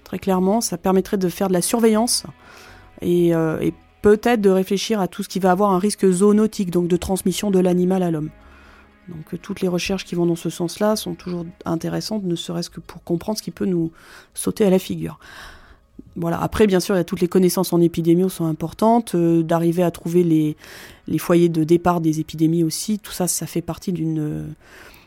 Très 0.03 0.19
clairement, 0.19 0.61
ça 0.61 0.77
permettrait 0.77 1.19
de 1.19 1.29
faire 1.29 1.47
de 1.47 1.53
la 1.53 1.63
surveillance 1.63 2.25
et, 3.01 3.29
et 3.29 3.75
peut-être 4.03 4.41
de 4.41 4.51
réfléchir 4.51 5.01
à 5.01 5.09
tout 5.09 5.23
ce 5.23 5.29
qui 5.29 5.39
va 5.39 5.53
avoir 5.53 5.71
un 5.71 5.79
risque 5.79 6.09
zoonotique, 6.11 6.71
donc 6.71 6.89
de 6.89 6.97
transmission 6.97 7.51
de 7.51 7.59
l'animal 7.59 8.03
à 8.03 8.11
l'homme. 8.11 8.31
Donc 9.09 9.35
euh, 9.35 9.39
toutes 9.41 9.61
les 9.61 9.69
recherches 9.69 10.05
qui 10.05 10.15
vont 10.15 10.27
dans 10.27 10.37
ce 10.37 10.51
sens-là 10.51 10.97
sont 10.97 11.15
toujours 11.15 11.45
intéressantes, 11.65 12.25
ne 12.25 12.37
serait-ce 12.37 12.71
que 12.71 12.81
pour 12.81 13.03
comprendre 13.03 13.39
ce 13.39 13.43
qui 13.43 13.51
peut 13.51 13.67
nous 13.67 13.91
sauter 14.35 14.65
à 14.65 14.71
la 14.71 14.79
figure. 14.79 15.19
Voilà. 16.17 16.41
Après, 16.41 16.67
bien 16.67 16.81
sûr, 16.81 16.95
il 16.95 16.99
y 16.99 17.01
a 17.01 17.05
toutes 17.05 17.21
les 17.21 17.29
connaissances 17.29 17.73
en 17.73 17.81
épidémie 17.81 18.29
sont 18.29 18.45
importantes, 18.45 19.15
euh, 19.15 19.43
d'arriver 19.43 19.83
à 19.83 19.91
trouver 19.91 20.23
les, 20.23 20.57
les, 21.07 21.19
foyers 21.19 21.49
de 21.49 21.65
départ 21.65 22.01
des 22.01 22.21
épidémies 22.21 22.65
aussi. 22.65 22.99
Tout 22.99 23.13
ça, 23.13 23.29
ça 23.29 23.47
fait 23.47 23.63
partie 23.63 23.93
d'une 23.93 24.55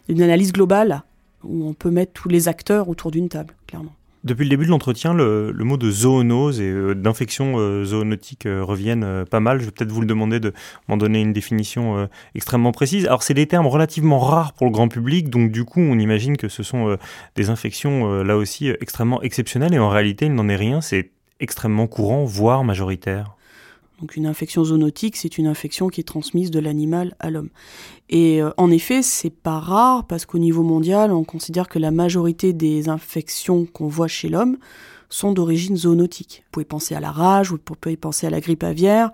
analyse 0.10 0.52
globale 0.52 1.04
où 1.44 1.68
on 1.68 1.74
peut 1.74 1.92
mettre 1.92 2.14
tous 2.14 2.30
les 2.30 2.48
acteurs 2.48 2.90
autour 2.90 3.12
d'une 3.12 3.30
table, 3.30 3.54
clairement. 3.68 3.94
Depuis 4.26 4.46
le 4.46 4.50
début 4.50 4.66
de 4.66 4.72
l'entretien, 4.72 5.14
le, 5.14 5.54
mot 5.60 5.78
de 5.78 5.92
zoonose 5.92 6.60
et 6.60 6.72
euh, 6.72 6.96
d'infection 6.96 7.60
euh, 7.60 7.84
zoonotique 7.84 8.48
euh, 8.48 8.64
reviennent 8.64 9.24
pas 9.30 9.40
mal. 9.40 9.60
Je 9.60 9.66
vais 9.66 9.72
peut-être 9.72 9.92
vous 9.92 10.02
le 10.02 10.08
demander 10.08 10.40
de 10.40 10.52
m'en 10.88 10.98
donner 10.98 11.22
une 11.22 11.32
définition 11.32 12.10
extrêmement 12.34 12.72
précise. 12.72 13.06
Alors, 13.06 13.22
c'est 13.22 13.36
des 13.36 13.46
termes 13.46 13.68
relativement 13.68 14.18
rares 14.18 14.54
pour 14.54 14.66
le 14.66 14.72
grand 14.72 14.88
public, 14.88 15.30
donc 15.30 15.52
du 15.52 15.64
coup, 15.64 15.80
on 15.80 16.00
imagine 16.00 16.38
que 16.38 16.48
ce 16.48 16.64
sont 16.64 16.98
des 17.36 17.52
infections 17.52 18.24
là 18.24 18.36
aussi 18.36 18.70
extrêmement 18.82 19.22
exceptionnelles, 19.22 19.76
et 19.76 19.80
en 19.80 19.90
réalité, 19.90 20.26
il 20.26 20.34
n'en 20.34 20.50
est 20.50 20.56
rien. 20.56 20.82
C'est 20.82 21.12
extrêmement 21.40 21.86
courant, 21.86 22.24
voire 22.24 22.64
majoritaire. 22.64 23.36
Donc 24.00 24.16
une 24.16 24.26
infection 24.26 24.64
zoonotique, 24.64 25.16
c'est 25.16 25.38
une 25.38 25.48
infection 25.48 25.88
qui 25.88 26.02
est 26.02 26.06
transmise 26.06 26.52
de 26.52 26.60
l'animal 26.60 27.16
à 27.20 27.30
l'homme. 27.30 27.50
Et 28.10 28.42
euh, 28.42 28.52
en 28.58 28.70
effet, 28.70 29.02
c'est 29.02 29.30
pas 29.30 29.60
rare 29.60 30.06
parce 30.06 30.26
qu'au 30.26 30.38
niveau 30.38 30.64
mondial, 30.64 31.12
on 31.12 31.24
considère 31.24 31.70
que 31.70 31.80
la 31.80 31.92
majorité 31.92 32.52
des 32.52 32.90
infections 32.90 33.66
qu'on 33.66 33.88
voit 33.88 34.08
chez 34.08 34.28
l'homme 34.28 34.58
sont 35.10 35.32
d'origine 35.32 35.78
zoonotique. 35.78 36.44
Vous 36.46 36.52
pouvez 36.52 36.66
penser 36.66 36.94
à 36.96 37.00
la 37.00 37.12
rage, 37.12 37.52
vous 37.52 37.58
pouvez 37.58 37.96
penser 37.96 38.28
à 38.28 38.30
la 38.30 38.42
grippe 38.42 38.64
aviaire. 38.64 39.12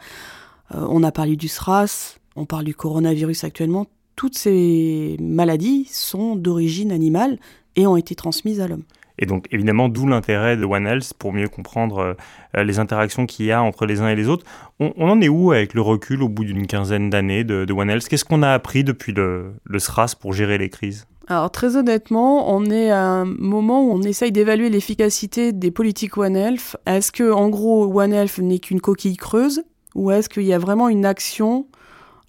Euh, 0.74 0.86
on 0.90 1.04
a 1.04 1.12
parlé 1.12 1.36
du 1.36 1.48
SRAS, 1.48 2.18
on 2.36 2.46
parle 2.46 2.66
du 2.66 2.74
coronavirus 2.74 3.44
actuellement. 3.44 3.88
Toutes 4.16 4.38
ces 4.38 5.16
maladies 5.20 5.88
sont 5.92 6.36
d'origine 6.36 6.92
animale 6.92 7.40
et 7.76 7.88
ont 7.88 7.98
été 7.98 8.16
transmises 8.16 8.62
à 8.62 8.68
l'homme. 8.68 8.84
Et 9.22 9.28
donc 9.28 9.48
évidemment, 9.52 9.88
d'où 9.88 10.08
l'intérêt 10.08 10.58
de 10.58 10.66
One 10.66 10.88
Health 10.88 11.14
pour 11.18 11.32
mieux 11.32 11.48
comprendre 11.48 12.00
euh, 12.00 12.14
euh, 12.58 12.64
les 12.64 12.80
interactions 12.80 13.28
qu'il 13.28 13.46
y 13.46 13.52
a 13.52 13.62
entre 13.62 13.86
les 13.86 14.02
uns 14.02 14.10
et 14.10 14.16
les 14.16 14.28
autres. 14.28 14.46
On, 14.80 14.92
en 14.98 15.22
est 15.22 15.30
où 15.30 15.52
avec 15.52 15.76
le 15.76 15.82
recul 15.82 16.24
au 16.24 16.28
bout 16.28 16.44
d'une 16.44 16.66
quinzaine 16.66 17.12
d'années 17.12 17.44
de, 17.44 17.72
One 17.72 17.90
Health? 17.90 18.08
Qu'est-ce 18.08 18.26
qu'on 18.26 18.42
a 18.42 18.52
appris 18.52 18.84
depuis 18.84 19.14
le, 19.14 19.54
le 19.64 19.80
SRAS 19.80 20.16
pour 20.20 20.34
gérer 20.34 20.58
les 20.58 20.70
crises? 20.70 21.06
Alors 21.28 21.52
très 21.52 21.78
honnêtement, 21.78 22.54
on 22.54 22.66
est 22.66 22.90
à 22.90 23.04
un 23.04 23.26
moment 23.26 23.84
où 23.84 23.92
on 23.92 24.02
essaye 24.02 24.32
d'évaluer 24.32 24.70
l'efficacité 24.70 25.54
des 25.54 25.70
politiques 25.70 26.18
One 26.18 26.36
Health. 26.36 26.76
Est-ce 26.88 27.12
que 27.12 27.32
en 27.32 27.50
gros 27.50 28.02
One 28.02 28.12
Health 28.12 28.40
n'est 28.40 28.60
qu'une 28.60 28.82
coquille 28.82 29.18
creuse? 29.18 29.64
Ou 29.94 30.10
est-ce 30.10 30.30
qu'il 30.30 30.44
y 30.44 30.54
a 30.54 30.58
vraiment 30.58 30.90
une 30.90 31.06
action 31.06 31.68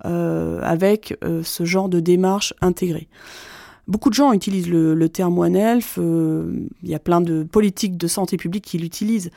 euh, 0.04 0.60
avec 0.62 1.16
ce 1.42 1.64
genre 1.64 1.88
de 1.88 2.00
démarche 2.00 2.52
intégrée? 2.60 3.08
Beaucoup 3.88 4.10
de 4.10 4.14
gens 4.14 4.32
utilisent 4.32 4.68
le, 4.68 5.08
terme 5.08 5.38
One 5.38 5.56
Health, 5.56 5.94
euh, 5.98 6.66
il 6.82 6.88
y 6.88 6.94
a 6.94 7.00
plein 7.00 7.20
de 7.20 7.42
politiques 7.42 7.96
de 7.96 8.06
santé 8.06 8.36
publique 8.36 8.64
qui 8.64 8.78
l'utilisent. 8.78 9.30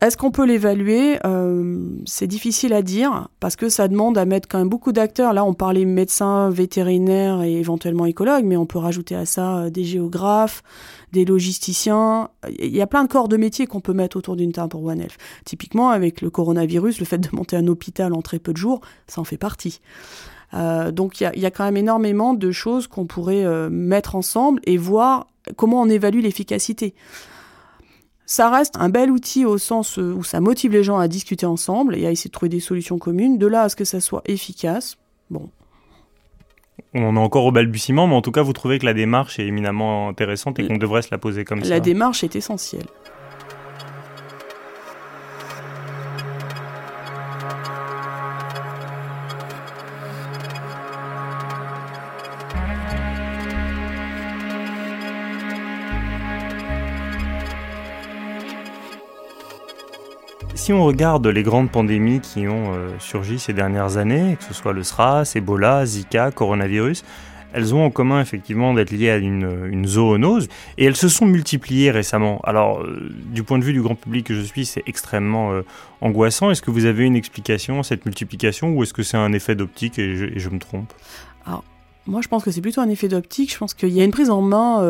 Est-ce 0.00 0.16
qu'on 0.16 0.30
peut 0.30 0.44
l'évaluer? 0.44 1.18
Euh, 1.26 1.88
C'est 2.06 2.28
difficile 2.28 2.72
à 2.72 2.82
dire 2.82 3.28
parce 3.40 3.56
que 3.56 3.68
ça 3.68 3.88
demande 3.88 4.16
à 4.16 4.26
mettre 4.26 4.46
quand 4.46 4.58
même 4.58 4.68
beaucoup 4.68 4.92
d'acteurs. 4.92 5.32
Là, 5.32 5.44
on 5.44 5.54
parlait 5.54 5.84
médecins, 5.84 6.50
vétérinaires 6.50 7.42
et 7.42 7.54
éventuellement 7.54 8.06
écologues, 8.06 8.44
mais 8.44 8.56
on 8.56 8.64
peut 8.64 8.78
rajouter 8.78 9.16
à 9.16 9.26
ça 9.26 9.56
euh, 9.56 9.70
des 9.70 9.82
géographes, 9.82 10.62
des 11.10 11.24
logisticiens. 11.24 12.28
Il 12.60 12.76
y 12.76 12.80
a 12.80 12.86
plein 12.86 13.02
de 13.02 13.08
corps 13.08 13.26
de 13.26 13.36
métier 13.36 13.66
qu'on 13.66 13.80
peut 13.80 13.92
mettre 13.92 14.16
autour 14.16 14.36
d'une 14.36 14.52
table 14.52 14.68
pour 14.68 14.84
One 14.84 15.00
Health. 15.00 15.18
Typiquement, 15.44 15.90
avec 15.90 16.20
le 16.20 16.30
coronavirus, 16.30 17.00
le 17.00 17.04
fait 17.04 17.18
de 17.18 17.28
monter 17.32 17.56
un 17.56 17.66
hôpital 17.66 18.12
en 18.12 18.22
très 18.22 18.38
peu 18.38 18.52
de 18.52 18.58
jours, 18.58 18.80
ça 19.08 19.20
en 19.20 19.24
fait 19.24 19.36
partie. 19.36 19.80
Euh, 20.54 20.90
donc 20.90 21.20
il 21.20 21.30
y, 21.36 21.46
a, 21.46 21.50
quand 21.50 21.64
même 21.64 21.76
énormément 21.76 22.34
de 22.34 22.50
choses 22.50 22.86
qu'on 22.86 23.06
pourrait 23.06 23.44
euh, 23.44 23.68
mettre 23.70 24.16
ensemble 24.16 24.60
et 24.64 24.76
voir 24.76 25.26
comment 25.56 25.80
on 25.82 25.88
évalue 25.88 26.20
l'efficacité. 26.20 26.94
Ça 28.24 28.50
reste 28.50 28.76
un 28.78 28.88
bel 28.88 29.10
outil 29.10 29.44
au 29.44 29.58
sens 29.58 29.98
euh, 29.98 30.12
où 30.12 30.22
ça 30.22 30.40
motive 30.40 30.72
les 30.72 30.84
gens 30.84 30.98
à 30.98 31.08
discuter 31.08 31.46
ensemble 31.46 31.96
et 31.96 32.06
à 32.06 32.10
essayer 32.10 32.28
de 32.28 32.32
trouver 32.32 32.50
des 32.50 32.60
solutions 32.60 32.98
communes. 32.98 33.38
De 33.38 33.46
là 33.46 33.62
à 33.62 33.68
ce 33.68 33.76
que 33.76 33.84
ça 33.84 34.00
soit 34.00 34.22
efficace, 34.26 34.96
bon. 35.30 35.50
On 36.94 37.16
est 37.16 37.18
encore 37.18 37.44
au 37.44 37.52
balbutiement, 37.52 38.06
mais 38.06 38.14
en 38.14 38.22
tout 38.22 38.32
cas, 38.32 38.42
vous 38.42 38.52
trouvez 38.52 38.78
que 38.78 38.86
la 38.86 38.94
démarche 38.94 39.38
est 39.38 39.46
éminemment 39.46 40.08
intéressante 40.08 40.58
et 40.58 40.66
qu'on 40.66 40.78
devrait 40.78 41.02
se 41.02 41.08
la 41.10 41.18
poser 41.18 41.44
comme 41.44 41.62
ça. 41.62 41.68
La 41.68 41.80
démarche 41.80 42.24
est 42.24 42.36
essentielle. 42.36 42.86
Si 60.68 60.74
on 60.74 60.84
regarde 60.84 61.26
les 61.26 61.42
grandes 61.42 61.70
pandémies 61.70 62.20
qui 62.20 62.46
ont 62.46 62.74
euh, 62.74 62.90
surgi 62.98 63.38
ces 63.38 63.54
dernières 63.54 63.96
années, 63.96 64.36
que 64.38 64.44
ce 64.44 64.52
soit 64.52 64.74
le 64.74 64.82
SRAS, 64.82 65.32
Ebola, 65.34 65.86
Zika, 65.86 66.30
coronavirus, 66.30 67.04
elles 67.54 67.74
ont 67.74 67.86
en 67.86 67.90
commun 67.90 68.20
effectivement 68.20 68.74
d'être 68.74 68.90
liées 68.90 69.08
à 69.08 69.16
une, 69.16 69.86
zoonose 69.86 70.46
et 70.76 70.84
elles 70.84 70.94
se 70.94 71.08
sont 71.08 71.24
multipliées 71.24 71.90
récemment. 71.90 72.42
Alors, 72.44 72.82
euh, 72.82 73.00
du 73.32 73.44
point 73.44 73.58
de 73.58 73.64
vue 73.64 73.72
du 73.72 73.80
grand 73.80 73.94
public 73.94 74.26
que 74.26 74.34
je 74.34 74.42
suis, 74.42 74.66
c'est 74.66 74.82
extrêmement 74.86 75.52
euh, 75.52 75.62
angoissant. 76.02 76.50
Est-ce 76.50 76.60
que 76.60 76.70
vous 76.70 76.84
avez 76.84 77.06
une 77.06 77.16
explication 77.16 77.80
à 77.80 77.82
cette 77.82 78.04
multiplication 78.04 78.72
ou 78.72 78.82
est-ce 78.82 78.92
que 78.92 79.02
c'est 79.02 79.16
un 79.16 79.32
effet 79.32 79.54
d'optique 79.54 79.98
et, 79.98 80.38
je 80.38 80.48
me 80.50 80.58
trompe? 80.58 80.92
Alors, 81.46 81.64
moi, 82.04 82.20
je 82.20 82.28
pense 82.28 82.44
que 82.44 82.50
c'est 82.50 82.60
plutôt 82.60 82.82
un 82.82 82.90
effet 82.90 83.08
d'optique. 83.08 83.50
Je 83.54 83.56
pense 83.56 83.72
qu'il 83.72 83.88
y 83.88 84.02
a 84.02 84.04
une 84.04 84.10
prise 84.10 84.28
en 84.28 84.42
main 84.42 84.82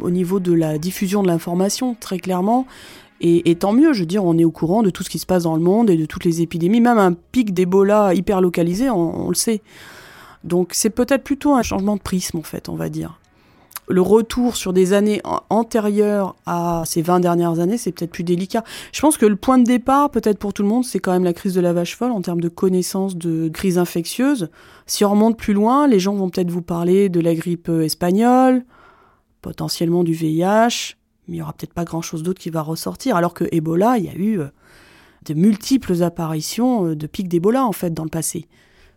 au 0.00 0.10
niveau 0.10 0.40
de 0.40 0.54
la 0.54 0.78
diffusion 0.78 1.22
de 1.22 1.28
l'information, 1.28 1.94
très 1.94 2.18
clairement. 2.18 2.66
Et, 3.26 3.54
tant 3.54 3.72
mieux, 3.72 3.94
je 3.94 4.00
veux 4.00 4.06
dire, 4.06 4.22
on 4.22 4.36
est 4.36 4.44
au 4.44 4.50
courant 4.50 4.82
de 4.82 4.90
tout 4.90 5.02
ce 5.02 5.08
qui 5.08 5.18
se 5.18 5.24
passe 5.24 5.44
dans 5.44 5.56
le 5.56 5.62
monde 5.62 5.88
et 5.88 5.96
de 5.96 6.04
toutes 6.04 6.26
les 6.26 6.42
épidémies. 6.42 6.82
Même 6.82 6.98
un 6.98 7.14
pic 7.14 7.54
d'Ebola 7.54 8.12
hyper 8.12 8.42
localisé, 8.42 8.90
on, 8.90 9.24
on 9.24 9.28
le 9.30 9.34
sait. 9.34 9.62
Donc 10.44 10.72
c'est 10.72 10.90
peut-être 10.90 11.24
plutôt 11.24 11.54
un 11.54 11.62
changement 11.62 11.96
de 11.96 12.02
prisme, 12.02 12.36
en 12.36 12.42
fait, 12.42 12.68
on 12.68 12.74
va 12.74 12.90
dire. 12.90 13.18
Le 13.88 14.02
retour 14.02 14.56
sur 14.56 14.74
des 14.74 14.92
années 14.92 15.22
antérieures 15.48 16.36
à 16.44 16.82
ces 16.84 17.00
20 17.00 17.20
dernières 17.20 17.60
années, 17.60 17.78
c'est 17.78 17.92
peut-être 17.92 18.10
plus 18.10 18.24
délicat. 18.24 18.62
Je 18.92 19.00
pense 19.00 19.16
que 19.16 19.24
le 19.24 19.36
point 19.36 19.56
de 19.56 19.64
départ, 19.64 20.10
peut-être 20.10 20.38
pour 20.38 20.52
tout 20.52 20.62
le 20.62 20.68
monde, 20.68 20.84
c'est 20.84 20.98
quand 20.98 21.12
même 21.12 21.24
la 21.24 21.32
crise 21.32 21.54
de 21.54 21.62
la 21.62 21.72
vache 21.72 21.96
folle 21.96 22.12
en 22.12 22.20
termes 22.20 22.42
de 22.42 22.50
connaissance 22.50 23.16
de 23.16 23.48
crise 23.48 23.78
infectieuse. 23.78 24.50
Si 24.84 25.02
on 25.02 25.10
remonte 25.10 25.38
plus 25.38 25.54
loin, 25.54 25.86
les 25.86 25.98
gens 25.98 26.14
vont 26.14 26.28
peut-être 26.28 26.50
vous 26.50 26.62
parler 26.62 27.08
de 27.08 27.20
la 27.20 27.34
grippe 27.34 27.70
espagnole, 27.70 28.66
potentiellement 29.40 30.04
du 30.04 30.12
VIH, 30.12 30.96
mais 31.28 31.36
il 31.36 31.38
y 31.38 31.42
aura 31.42 31.52
peut-être 31.52 31.72
pas 31.72 31.84
grand-chose 31.84 32.22
d'autre 32.22 32.40
qui 32.40 32.50
va 32.50 32.62
ressortir. 32.62 33.16
Alors 33.16 33.34
que 33.34 33.44
Ebola, 33.52 33.98
il 33.98 34.04
y 34.04 34.08
a 34.08 34.14
eu 34.14 34.40
euh, 34.40 34.48
de 35.26 35.34
multiples 35.34 36.02
apparitions 36.02 36.88
euh, 36.88 36.96
de 36.96 37.06
pics 37.06 37.28
d'Ebola 37.28 37.64
en 37.64 37.72
fait 37.72 37.92
dans 37.92 38.04
le 38.04 38.10
passé. 38.10 38.46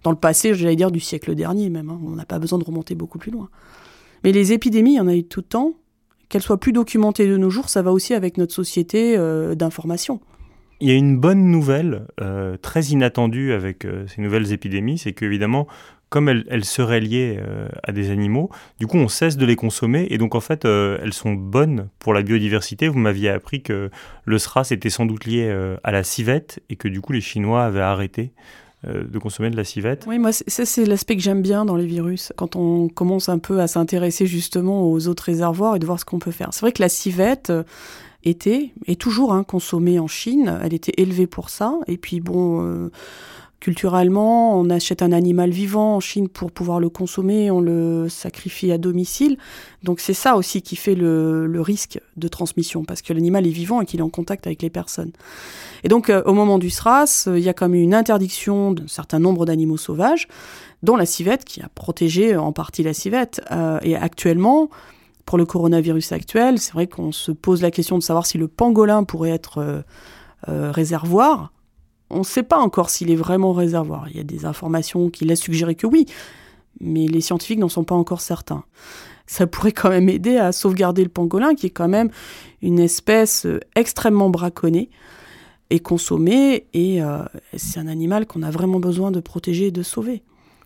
Dans 0.04 0.12
le 0.12 0.18
passé, 0.18 0.54
j'allais 0.54 0.76
dire 0.76 0.92
du 0.92 1.00
siècle 1.00 1.36
dernier 1.36 1.70
même. 1.70 1.90
Hein. 1.90 2.00
On 2.06 2.12
n'a 2.12 2.26
pas 2.26 2.40
besoin 2.40 2.60
de 2.60 2.64
remonter 2.64 2.96
beaucoup 2.96 3.18
plus 3.18 3.32
loin. 3.32 3.50
Mais 4.24 4.32
les 4.32 4.54
épidémies, 4.54 4.94
il 4.94 4.98
y 4.98 5.00
en 5.00 5.08
a 5.08 5.16
eu 5.16 5.24
tout 5.24 5.42
le 5.42 5.48
temps. 5.48 5.74
Qu'elles 6.30 6.42
soient 6.42 6.60
plus 6.60 6.74
documentées 6.74 7.26
de 7.26 7.38
nos 7.38 7.50
jours, 7.50 7.70
ça 7.70 7.82
va 7.82 7.94
aussi 7.94 8.14
avec 8.14 8.38
notre 8.38 8.54
société 8.54 9.16
euh, 9.18 9.56
d'information. 9.56 10.20
Il 10.82 10.90
y 10.90 10.92
a 10.92 10.96
une 10.96 11.18
bonne 11.18 11.50
nouvelle, 11.50 12.06
très 12.62 12.84
inattendue 12.84 13.52
avec 13.52 13.88
ces 14.06 14.22
nouvelles 14.22 14.52
épidémies, 14.52 15.00
c'est 15.00 15.12
qu'évidemment, 15.12 15.66
comme 16.10 16.30
elles, 16.30 16.46
elles, 16.50 16.66
seraient 16.66 17.00
liées 17.00 17.38
euh, 17.40 17.68
à 17.84 17.92
des 17.92 18.12
animaux, 18.12 18.50
du 18.80 18.88
coup 18.88 18.98
on 18.98 19.08
cesse 19.08 19.38
de 19.38 19.46
les 19.46 19.56
consommer 19.56 20.08
et 20.10 20.18
donc 20.18 20.36
en 20.36 20.40
fait 20.40 20.66
euh, 20.66 20.98
elles 21.02 21.14
sont 21.14 21.34
bonnes 21.34 21.90
pour 22.00 22.14
la 22.14 22.22
biodiversité. 22.22 22.88
Vous 22.88 23.00
m'aviez 23.00 23.30
appris 23.30 23.62
que 23.62 23.90
le 24.26 24.38
SRAS 24.38 24.70
était 24.72 24.90
sans 24.90 25.06
doute 25.06 25.26
lié 25.26 25.48
euh, 25.50 25.78
à 25.84 25.92
la 25.92 26.04
civette 26.04 26.62
et 26.70 26.76
que 26.76 26.88
du 26.88 27.02
coup 27.02 27.12
les 27.12 27.22
Chinois 27.22 27.64
avaient 27.64 27.82
arrêté 27.82 28.32
de 28.84 29.18
consommer 29.18 29.50
de 29.50 29.58
la 29.58 29.64
civette. 29.64 30.06
Oui, 30.08 30.20
moi, 30.20 30.32
ça, 30.32 30.64
c'est 30.64 30.86
l'aspect 30.86 31.18
que 31.18 31.22
j'aime 31.22 31.42
bien 31.42 31.66
dans 31.66 31.76
les 31.76 31.88
virus, 31.88 32.32
quand 32.38 32.56
on 32.56 32.88
commence 32.88 33.28
un 33.28 33.40
peu 33.40 33.60
à 33.60 33.68
s'intéresser 33.68 34.28
justement 34.28 34.84
aux 34.84 35.08
autres 35.08 35.24
réservoirs 35.24 35.76
et 35.76 35.80
de 35.80 35.86
voir 35.86 36.00
ce 36.00 36.06
qu'on 36.06 36.20
peut 36.20 36.32
faire. 36.32 36.50
C'est 36.52 36.62
vrai 36.62 36.72
que 36.72 36.82
la 36.82 36.88
civette 36.88 37.52
était, 38.24 38.72
et 38.86 38.96
toujours 38.96 39.34
hein, 39.34 39.44
consommée 39.44 40.00
en 40.00 40.08
Chine, 40.08 40.60
elle 40.64 40.74
était 40.74 40.94
élevée 40.98 41.28
pour 41.28 41.50
ça, 41.50 41.76
et 41.88 41.98
puis 41.98 42.20
bon... 42.20 42.64
Euh, 42.64 42.92
culturellement, 43.60 44.58
on 44.60 44.70
achète 44.70 45.02
un 45.02 45.12
animal 45.12 45.50
vivant 45.50 45.96
en 45.96 46.00
Chine 46.00 46.30
pour 46.30 46.52
pouvoir 46.52 46.80
le 46.80 46.90
consommer, 46.90 47.50
on 47.50 47.60
le 47.60 48.08
sacrifie 48.08 48.72
à 48.72 48.78
domicile. 48.78 49.38
Donc 49.84 50.00
c'est 50.00 50.14
ça 50.14 50.36
aussi 50.36 50.62
qui 50.62 50.76
fait 50.76 50.96
le, 50.96 51.60
risque 51.60 52.00
de 52.18 52.28
transmission, 52.28 52.86
parce 52.86 53.02
que 53.02 53.14
l'animal 53.14 53.48
est 53.48 53.52
vivant 53.52 53.82
et 53.82 53.86
qu'il 53.86 54.00
est 54.00 54.04
en 54.04 54.10
contact 54.10 54.46
avec 54.46 54.62
les 54.62 54.70
personnes. 54.70 55.12
Et 55.84 55.88
donc 55.88 56.10
euh, 56.10 56.22
au 56.26 56.34
moment 56.34 56.60
du 56.60 56.70
SRAS, 56.70 57.26
euh, 57.28 57.40
il 57.40 57.44
y 57.44 57.50
a 57.50 57.54
comme 57.54 57.74
une 57.74 57.96
interdiction 57.96 58.74
d'un 58.74 58.88
certain 58.88 59.20
nombre 59.20 59.46
d'animaux 59.46 59.78
sauvages, 59.78 60.28
dont 60.84 60.96
la 60.96 61.08
civette, 61.08 61.44
qui 61.44 61.62
a 61.62 61.70
protégé 61.74 62.38
en 62.38 62.52
partie 62.52 62.84
la 62.84 62.94
civette. 62.94 63.42
Et 63.82 63.96
actuellement, 63.96 64.70
pour 65.28 65.38
le 65.38 65.46
coronavirus 65.46 66.14
actuel, 66.14 66.58
c'est 66.58 66.72
vrai 66.72 66.88
qu'on 66.88 67.12
se 67.12 67.34
pose 67.34 67.62
la 67.62 67.70
question 67.70 67.98
de 67.98 68.04
savoir 68.04 68.26
si 68.26 68.38
le 68.38 68.48
pangolin 68.48 69.04
pourrait 69.04 69.32
être 69.32 69.58
euh, 69.58 69.82
euh, 70.48 70.72
réservoir. 70.72 71.52
On 72.10 72.20
ne 72.20 72.24
sait 72.24 72.44
pas 72.44 72.58
encore 72.58 72.90
s'il 72.90 73.12
est 73.12 73.16
vraiment 73.18 73.52
réservoir. 73.52 74.08
Il 74.10 74.16
y 74.16 74.22
a 74.22 74.24
des 74.24 74.46
informations 74.46 75.10
qui 75.10 75.26
laissent 75.26 75.42
suggérer 75.42 75.76
que 75.76 75.86
oui, 75.86 76.06
mais 76.80 77.08
les 77.08 77.20
scientifiques 77.20 77.60
n'en 77.60 77.68
sont 77.68 77.84
pas 77.84 77.94
encore 77.94 78.22
certains. 78.22 78.64
Ça 79.26 79.48
pourrait 79.48 79.74
quand 79.74 79.90
même 79.90 80.08
aider 80.08 80.38
à 80.38 80.54
sauvegarder 80.54 81.04
le 81.04 81.10
pangolin, 81.10 81.56
qui 81.56 81.66
est 81.66 81.72
quand 81.72 81.90
même 81.90 82.10
une 82.62 82.80
espèce 82.80 83.46
euh, 83.46 83.60
extrêmement 83.76 84.30
braconnée 84.30 84.90
et 85.70 85.82
consommée, 85.82 86.68
et 86.74 87.02
c'est 87.58 87.78
un 87.78 87.88
animal 87.88 88.26
qu'on 88.26 88.42
a 88.42 88.50
vraiment 88.50 88.80
besoin 88.80 89.12
de 89.12 89.20
protéger 89.20 89.68
et 89.68 89.72
de 89.72 89.84
sauver. 89.84 90.24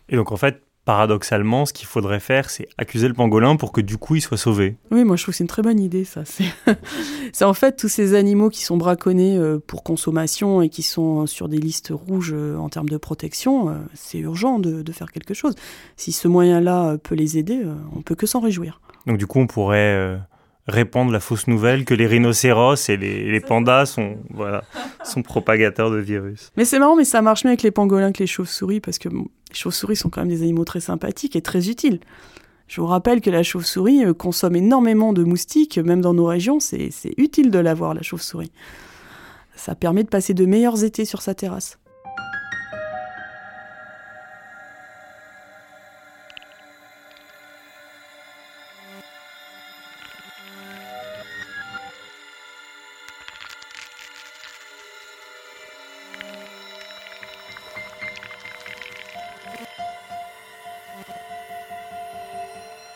Et 0.08 0.14
donc 0.14 0.30
en 0.30 0.36
fait, 0.36 0.62
paradoxalement, 0.84 1.64
ce 1.64 1.72
qu'il 1.72 1.86
faudrait 1.86 2.20
faire, 2.20 2.50
c'est 2.50 2.68
accuser 2.76 3.06
le 3.06 3.14
pangolin 3.14 3.56
pour 3.56 3.72
que 3.72 3.80
du 3.80 3.98
coup 3.98 4.16
il 4.16 4.20
soit 4.20 4.36
sauvé. 4.36 4.76
Oui, 4.90 5.04
moi 5.04 5.16
je 5.16 5.22
trouve 5.22 5.32
que 5.32 5.36
c'est 5.36 5.44
une 5.44 5.48
très 5.48 5.62
bonne 5.62 5.78
idée, 5.78 6.04
ça. 6.04 6.22
C'est 7.32 7.44
en 7.44 7.54
fait 7.54 7.76
tous 7.76 7.88
ces 7.88 8.14
animaux 8.14 8.50
qui 8.50 8.62
sont 8.62 8.76
braconnés 8.76 9.38
euh, 9.38 9.58
pour 9.58 9.82
consommation 9.82 10.60
et 10.60 10.68
qui 10.68 10.82
sont 10.82 11.26
sur 11.26 11.48
des 11.48 11.58
listes 11.58 11.92
rouges 11.92 12.34
euh, 12.34 12.56
en 12.56 12.68
termes 12.68 12.88
de 12.88 12.96
protection, 12.98 13.70
euh, 13.70 13.74
c'est 13.94 14.18
urgent 14.18 14.58
de, 14.58 14.82
de, 14.82 14.92
faire 14.92 15.10
quelque 15.10 15.32
chose. 15.32 15.54
Si 15.96 16.12
ce 16.12 16.28
moyen-là 16.28 16.98
peut 16.98 17.14
les 17.14 17.38
aider, 17.38 17.62
on 17.96 18.02
peut 18.02 18.14
que 18.14 18.26
s'en 18.26 18.40
réjouir. 18.40 18.80
Donc 19.06 19.18
du 19.18 19.26
coup, 19.26 19.38
on 19.40 19.46
pourrait 19.46 20.18
répandre 20.66 21.10
la 21.10 21.20
fausse 21.20 21.48
nouvelle 21.48 21.84
que 21.84 21.94
les 21.94 22.06
rhinocéros 22.06 22.88
et 22.88 22.96
les, 22.96 23.30
les 23.30 23.40
pandas 23.40 23.86
sont, 23.86 24.18
voilà, 24.30 24.62
sont 25.04 25.22
propagateurs 25.22 25.90
de 25.90 25.98
virus. 25.98 26.52
Mais 26.56 26.64
c'est 26.64 26.78
marrant, 26.78 26.96
mais 26.96 27.04
ça 27.04 27.22
marche 27.22 27.44
mieux 27.44 27.50
avec 27.50 27.62
les 27.62 27.70
pangolins 27.70 28.12
que 28.12 28.20
les 28.20 28.26
chauves-souris, 28.26 28.80
parce 28.80 28.98
que 28.98 29.08
les 29.52 29.58
chauves-souris 29.58 29.96
sont 29.96 30.10
quand 30.10 30.22
même 30.22 30.30
des 30.30 30.42
animaux 30.42 30.64
très 30.64 30.80
sympathiques 30.80 31.36
et 31.36 31.42
très 31.42 31.68
utiles. 31.68 32.00
Je 32.68 32.80
vous 32.80 32.86
rappelle 32.86 33.20
que 33.20 33.30
la 33.30 33.42
chauve-souris 33.42 34.02
consomme 34.18 34.56
énormément 34.56 35.12
de 35.12 35.24
moustiques, 35.24 35.78
même 35.78 36.00
dans 36.00 36.14
nos 36.14 36.24
régions, 36.24 36.58
c'est 36.58 36.90
utile 37.18 37.50
de 37.50 37.58
l'avoir, 37.58 37.92
la 37.92 38.02
chauve-souris. 38.02 38.52
Ça 39.54 39.74
permet 39.74 40.04
de 40.04 40.08
passer 40.08 40.32
de 40.32 40.46
meilleurs 40.46 40.82
étés 40.82 41.04
sur 41.04 41.20
sa 41.20 41.34
terrasse. 41.34 41.78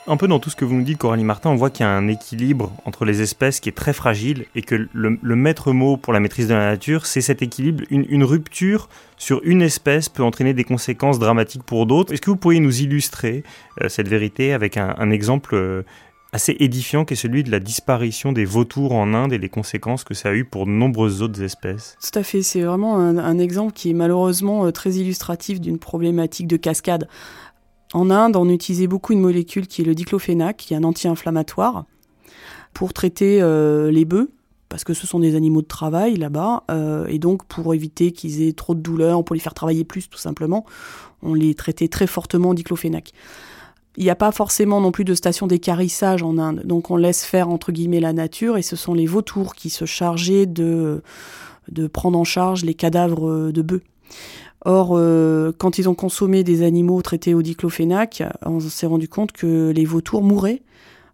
Un 0.09 0.17
peu 0.17 0.29
dans 0.29 0.39
tout 0.39 0.51
ce 0.51 0.57
que 0.57 0.65
vous 0.65 0.77
nous 0.77 0.85
dites, 0.85 0.99
Coralie 0.99 1.25
Martin, 1.25 1.51
on 1.51 1.57
voit 1.57 1.69
qu'il 1.69 1.85
y 1.85 1.89
a 1.89 1.91
un 1.91 2.07
équilibre 2.07 2.73
entre 2.85 3.05
les 3.05 3.23
espèces 3.23 3.59
qui 3.59 3.69
est 3.69 3.73
très 3.73 3.93
fragile 3.93 4.47
et 4.55 4.63
que 4.63 4.89
le, 4.93 5.37
maître 5.37 5.73
mot 5.73 5.97
pour 5.97 6.13
la 6.13 6.21
maîtrise 6.21 6.47
de 6.47 6.55
la 6.55 6.71
nature, 6.71 7.07
c'est 7.07 7.21
cet 7.21 7.43
équilibre. 7.43 7.83
Une, 7.91 8.23
rupture 8.23 8.89
sur 9.17 9.41
une 9.43 9.63
espèce 9.63 10.09
peut 10.09 10.23
entraîner 10.23 10.55
des 10.55 10.63
conséquences 10.63 11.19
dramatiques 11.19 11.65
pour 11.65 11.87
d'autres. 11.87 12.13
Est-ce 12.13 12.23
que 12.23 12.31
vous 12.31 12.37
pourriez 12.37 12.61
nous 12.61 12.83
illustrer 12.83 13.43
euh, 13.83 13.89
cette 13.89 14.07
vérité 14.07 14.53
avec 14.53 14.77
un, 14.77 15.11
exemple 15.11 15.57
euh, 15.57 15.83
assez 16.33 16.57
édifiant 16.61 17.05
qui 17.05 17.15
est 17.15 17.17
celui 17.17 17.43
de 17.43 17.51
la 17.51 17.59
disparition 17.59 18.33
des 18.33 18.45
vautours 18.45 18.93
en 18.93 19.13
Inde 19.13 19.33
et 19.33 19.39
les 19.39 19.49
conséquences 19.49 20.05
que 20.05 20.15
ça 20.15 20.29
a 20.29 20.33
eu 20.35 20.45
pour 20.45 20.67
de 20.67 20.71
nombreuses 20.71 21.21
autres 21.21 21.43
espèces? 21.43 21.97
Tout 22.01 22.17
à 22.17 22.23
fait, 22.23 22.43
c'est 22.43 22.61
vraiment 22.61 22.97
un, 22.97 23.19
un, 23.19 23.39
exemple 23.39 23.73
qui 23.73 23.91
est 23.91 23.95
malheureusement 23.95 24.67
euh, 24.67 24.71
très 24.71 24.93
illustratif 24.93 25.61
d'une 25.61 25.79
problématique 25.79 26.47
de 26.47 26.57
cascade. 26.57 27.09
En 27.93 28.11
Inde, 28.11 28.37
on 28.37 28.49
utilisait 28.49 28.87
beaucoup 28.87 29.13
une 29.13 29.21
molécule 29.21 29.67
qui 29.67 29.83
est 29.83 29.85
le 29.85 29.95
diclofénac, 29.95 30.57
qui 30.57 30.75
est 30.75 30.77
un 30.77 30.85
anti-inflammatoire, 30.85 31.85
pour 32.75 32.93
traiter 32.93 33.41
euh, 33.41 33.91
les 33.91 34.05
bœufs, 34.05 34.31
parce 34.69 34.83
que 34.85 34.93
ce 34.93 35.07
sont 35.07 35.21
des 35.21 35.37
animaux 35.37 35.63
de 35.63 35.67
travail 35.67 36.17
là-bas, 36.17 36.65
euh, 36.71 37.07
et 37.07 37.19
donc 37.19 37.45
pour 37.45 37.73
éviter 37.75 38.13
qu'ils 38.13 38.43
aient 38.43 38.53
trop 38.53 38.75
de 38.75 38.81
douleurs, 38.81 39.25
pour 39.25 39.35
les 39.35 39.41
faire 39.41 39.55
travailler 39.55 39.85
plus 39.85 40.09
tout 40.09 40.19
simplement, 40.19 40.67
on 41.23 41.35
les 41.35 41.55
traitait 41.55 41.89
très 41.89 42.07
fortement 42.07 42.51
en 42.51 42.55
diclofénac. 42.55 43.13
Il 43.97 44.05
n'y 44.05 44.11
a 44.11 44.17
pas 44.17 44.33
forcément 44.33 44.81
non 44.81 44.93
plus 44.93 45.05
de 45.05 45.15
station 45.15 45.47
d'écarissage 45.47 46.23
en 46.23 46.37
Inde, 46.37 46.63
donc 46.65 46.91
on 46.91 46.97
laisse 46.97 47.25
faire 47.25 47.49
entre 47.49 47.73
guillemets 47.73 48.01
la 48.01 48.13
nature, 48.13 48.59
et 48.59 48.63
ce 48.63 48.77
sont 48.77 48.95
les 48.95 49.07
vautours 49.07 49.55
qui 49.55 49.71
se 49.71 49.85
chargeaient 49.85 50.47
de, 50.47 51.03
de 51.71 51.87
prendre 51.87 52.19
en 52.19 52.25
charge 52.25 52.65
les 52.65 52.75
cadavres 52.75 53.53
de 53.53 53.63
bœufs. 53.63 53.83
Or, 54.69 54.95
euh, 54.95 55.53
quand 55.57 55.79
ils 55.79 55.89
ont 55.89 55.95
consommé 55.95 56.43
des 56.43 56.65
animaux 56.65 57.01
traités 57.01 57.35
au 57.35 57.43
diclofénac, 57.43 58.25
on 58.45 58.59
s'est 58.59 58.89
rendu 58.89 59.09
compte 59.09 59.31
que 59.31 59.71
les 59.71 59.85
vautours 59.85 60.25
mouraient 60.25 60.61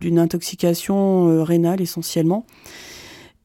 d'une 0.01 0.19
intoxication 0.19 1.29
euh, 1.29 1.43
rénale 1.43 1.83
essentiellement. 1.83 2.47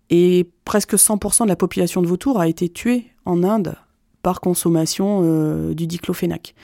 Et 0.10 0.50
presque 0.64 0.94
100% 0.94 1.44
de 1.44 1.50
la 1.50 1.58
population 1.58 2.02
de 2.02 2.08
vautours 2.08 2.40
a 2.40 2.48
été 2.48 2.70
tuée 2.70 3.08
en 3.26 3.44
Inde 3.44 3.76
par 4.24 4.40
consommation 4.40 5.24
euh, 5.26 5.74
du 5.74 5.88
diclofénac. 5.88 6.56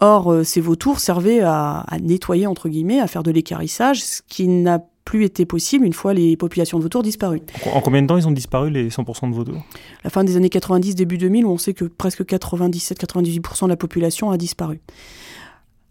Or, 0.00 0.44
ces 0.44 0.60
vautours 0.60 1.00
servaient 1.00 1.40
à, 1.40 1.86
à, 1.88 1.98
nettoyer, 1.98 2.46
entre 2.46 2.68
guillemets, 2.68 3.00
à 3.00 3.06
faire 3.06 3.22
de 3.22 3.30
l'écarissage, 3.30 4.04
ce 4.04 4.20
qui 4.28 4.48
n'a 4.48 4.84
plus 5.04 5.24
été 5.24 5.44
possible 5.46 5.84
une 5.84 5.92
fois 5.92 6.14
les 6.14 6.36
populations 6.36 6.78
de 6.78 6.82
vautours 6.82 7.02
disparues. 7.02 7.42
En 7.72 7.80
combien 7.80 8.02
de 8.02 8.06
temps 8.06 8.16
ils 8.16 8.28
ont 8.28 8.32
disparu 8.32 8.70
les 8.70 8.88
100% 8.88 9.30
de 9.30 9.34
vautours? 9.34 9.62
La 10.04 10.10
fin 10.10 10.24
des 10.24 10.36
années 10.36 10.48
90, 10.48 10.94
début 10.94 11.18
2000, 11.18 11.44
où 11.44 11.50
on 11.50 11.58
sait 11.58 11.74
que 11.74 11.84
presque 11.84 12.22
97-98% 12.22 13.64
de 13.64 13.68
la 13.68 13.76
population 13.76 14.30
a 14.30 14.36
disparu. 14.36 14.80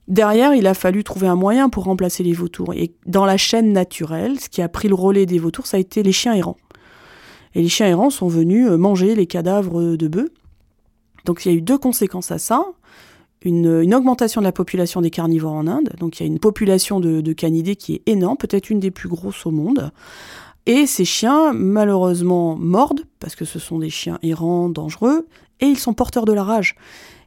Derrière, 0.07 0.53
il 0.53 0.67
a 0.67 0.73
fallu 0.73 1.03
trouver 1.03 1.27
un 1.27 1.35
moyen 1.35 1.69
pour 1.69 1.83
remplacer 1.85 2.23
les 2.23 2.33
vautours. 2.33 2.73
Et 2.73 2.93
dans 3.05 3.25
la 3.25 3.37
chaîne 3.37 3.71
naturelle, 3.71 4.39
ce 4.39 4.49
qui 4.49 4.61
a 4.61 4.69
pris 4.69 4.87
le 4.87 4.95
relais 4.95 5.25
des 5.25 5.39
vautours, 5.39 5.67
ça 5.67 5.77
a 5.77 5.79
été 5.79 6.03
les 6.03 6.11
chiens 6.11 6.33
errants. 6.33 6.57
Et 7.53 7.61
les 7.61 7.69
chiens 7.69 7.87
errants 7.87 8.09
sont 8.09 8.27
venus 8.27 8.69
manger 8.71 9.15
les 9.15 9.27
cadavres 9.27 9.95
de 9.95 10.07
bœufs. 10.07 10.31
Donc 11.25 11.45
il 11.45 11.51
y 11.51 11.55
a 11.55 11.57
eu 11.57 11.61
deux 11.61 11.77
conséquences 11.77 12.31
à 12.31 12.39
ça 12.39 12.65
une, 13.43 13.93
augmentation 13.93 14.41
de 14.41 14.45
la 14.45 14.51
population 14.51 15.01
des 15.01 15.09
carnivores 15.09 15.53
en 15.53 15.67
Inde. 15.67 15.93
Donc 15.99 16.19
il 16.19 16.23
y 16.23 16.25
a 16.25 16.27
une 16.27 16.39
population 16.39 16.99
de, 16.99 17.33
canidés 17.33 17.75
qui 17.75 17.95
est 17.95 18.01
énorme, 18.05 18.37
peut-être 18.37 18.69
une 18.69 18.79
des 18.79 18.91
plus 18.91 19.09
grosses 19.09 19.45
au 19.45 19.51
monde. 19.51 19.91
Et 20.67 20.85
ces 20.85 21.05
chiens, 21.05 21.53
malheureusement, 21.53 22.55
mordent, 22.55 23.05
parce 23.19 23.35
que 23.35 23.45
ce 23.45 23.57
sont 23.57 23.79
des 23.79 23.89
chiens 23.89 24.19
errants, 24.21 24.69
dangereux, 24.69 25.27
et 25.59 25.65
ils 25.65 25.79
sont 25.79 25.93
porteurs 25.93 26.25
de 26.25 26.33
la 26.33 26.43
rage. 26.43 26.75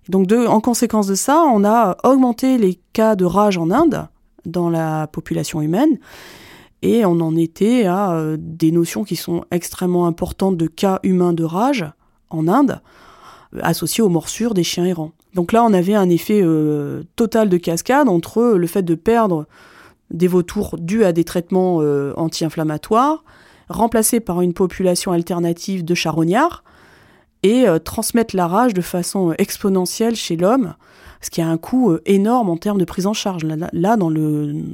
Donc, 0.09 0.31
en 0.33 0.61
conséquence 0.61 1.07
de 1.09 1.15
ça, 1.15 1.43
on 1.43 1.65
a 1.65 1.97
augmenté 2.05 2.59
les 2.59 2.79
cas 2.93 3.17
de 3.17 3.25
rage 3.25 3.59
en 3.59 3.71
Inde, 3.71 4.07
dans 4.45 4.71
la 4.71 5.09
population 5.09 5.63
humaine, 5.63 5.99
et 6.83 7.07
on 7.07 7.19
en 7.21 7.35
était 7.35 7.87
à 7.87 8.13
euh, 8.13 8.37
des 8.39 8.71
notions 8.71 9.05
qui 9.05 9.17
sont 9.17 9.47
extrêmement 9.51 10.07
importantes 10.07 10.59
de 10.59 10.67
cas 10.67 11.01
humains 11.03 11.33
de 11.33 11.43
rage 11.43 11.87
en 12.29 12.47
Inde, 12.47 12.83
euh, 13.55 13.61
associés 13.63 14.03
aux 14.03 14.11
morsures 14.11 14.53
des 14.53 14.65
chiens 14.65 14.85
errants. 14.85 15.13
Donc 15.35 15.53
là, 15.53 15.65
on 15.65 15.73
avait 15.73 15.95
un 15.95 16.09
effet 16.11 16.41
euh, 16.43 17.03
total 17.17 17.49
de 17.49 17.57
cascade 17.57 18.09
entre 18.09 18.43
le 18.43 18.67
fait 18.67 18.83
de 18.83 18.95
perdre 18.95 19.47
des 20.11 20.29
vautours 20.29 20.77
dus 20.79 21.05
à 21.05 21.13
des 21.13 21.25
traitements 21.25 21.79
anti-inflammatoires, 22.17 23.25
remplacés 23.69 24.21
par 24.21 24.43
une 24.43 24.53
population 24.53 25.13
alternative 25.13 25.85
de 25.85 25.95
charognards, 25.95 26.63
et 27.43 27.67
transmettre 27.83 28.37
la 28.37 28.47
rage 28.47 28.75
de 28.75 28.81
façon 28.81 29.35
exponentielle 29.39 30.15
chez 30.15 30.37
l'homme, 30.37 30.75
ce 31.25 31.31
qui 31.31 31.41
a 31.41 31.49
un 31.49 31.57
coût 31.57 31.91
euh, 31.91 32.03
énorme 32.05 32.51
en 32.51 32.57
termes 32.57 32.79
de 32.79 32.85
prise 32.85 33.07
en 33.07 33.15
charge. 33.15 33.45
Là, 33.45 33.97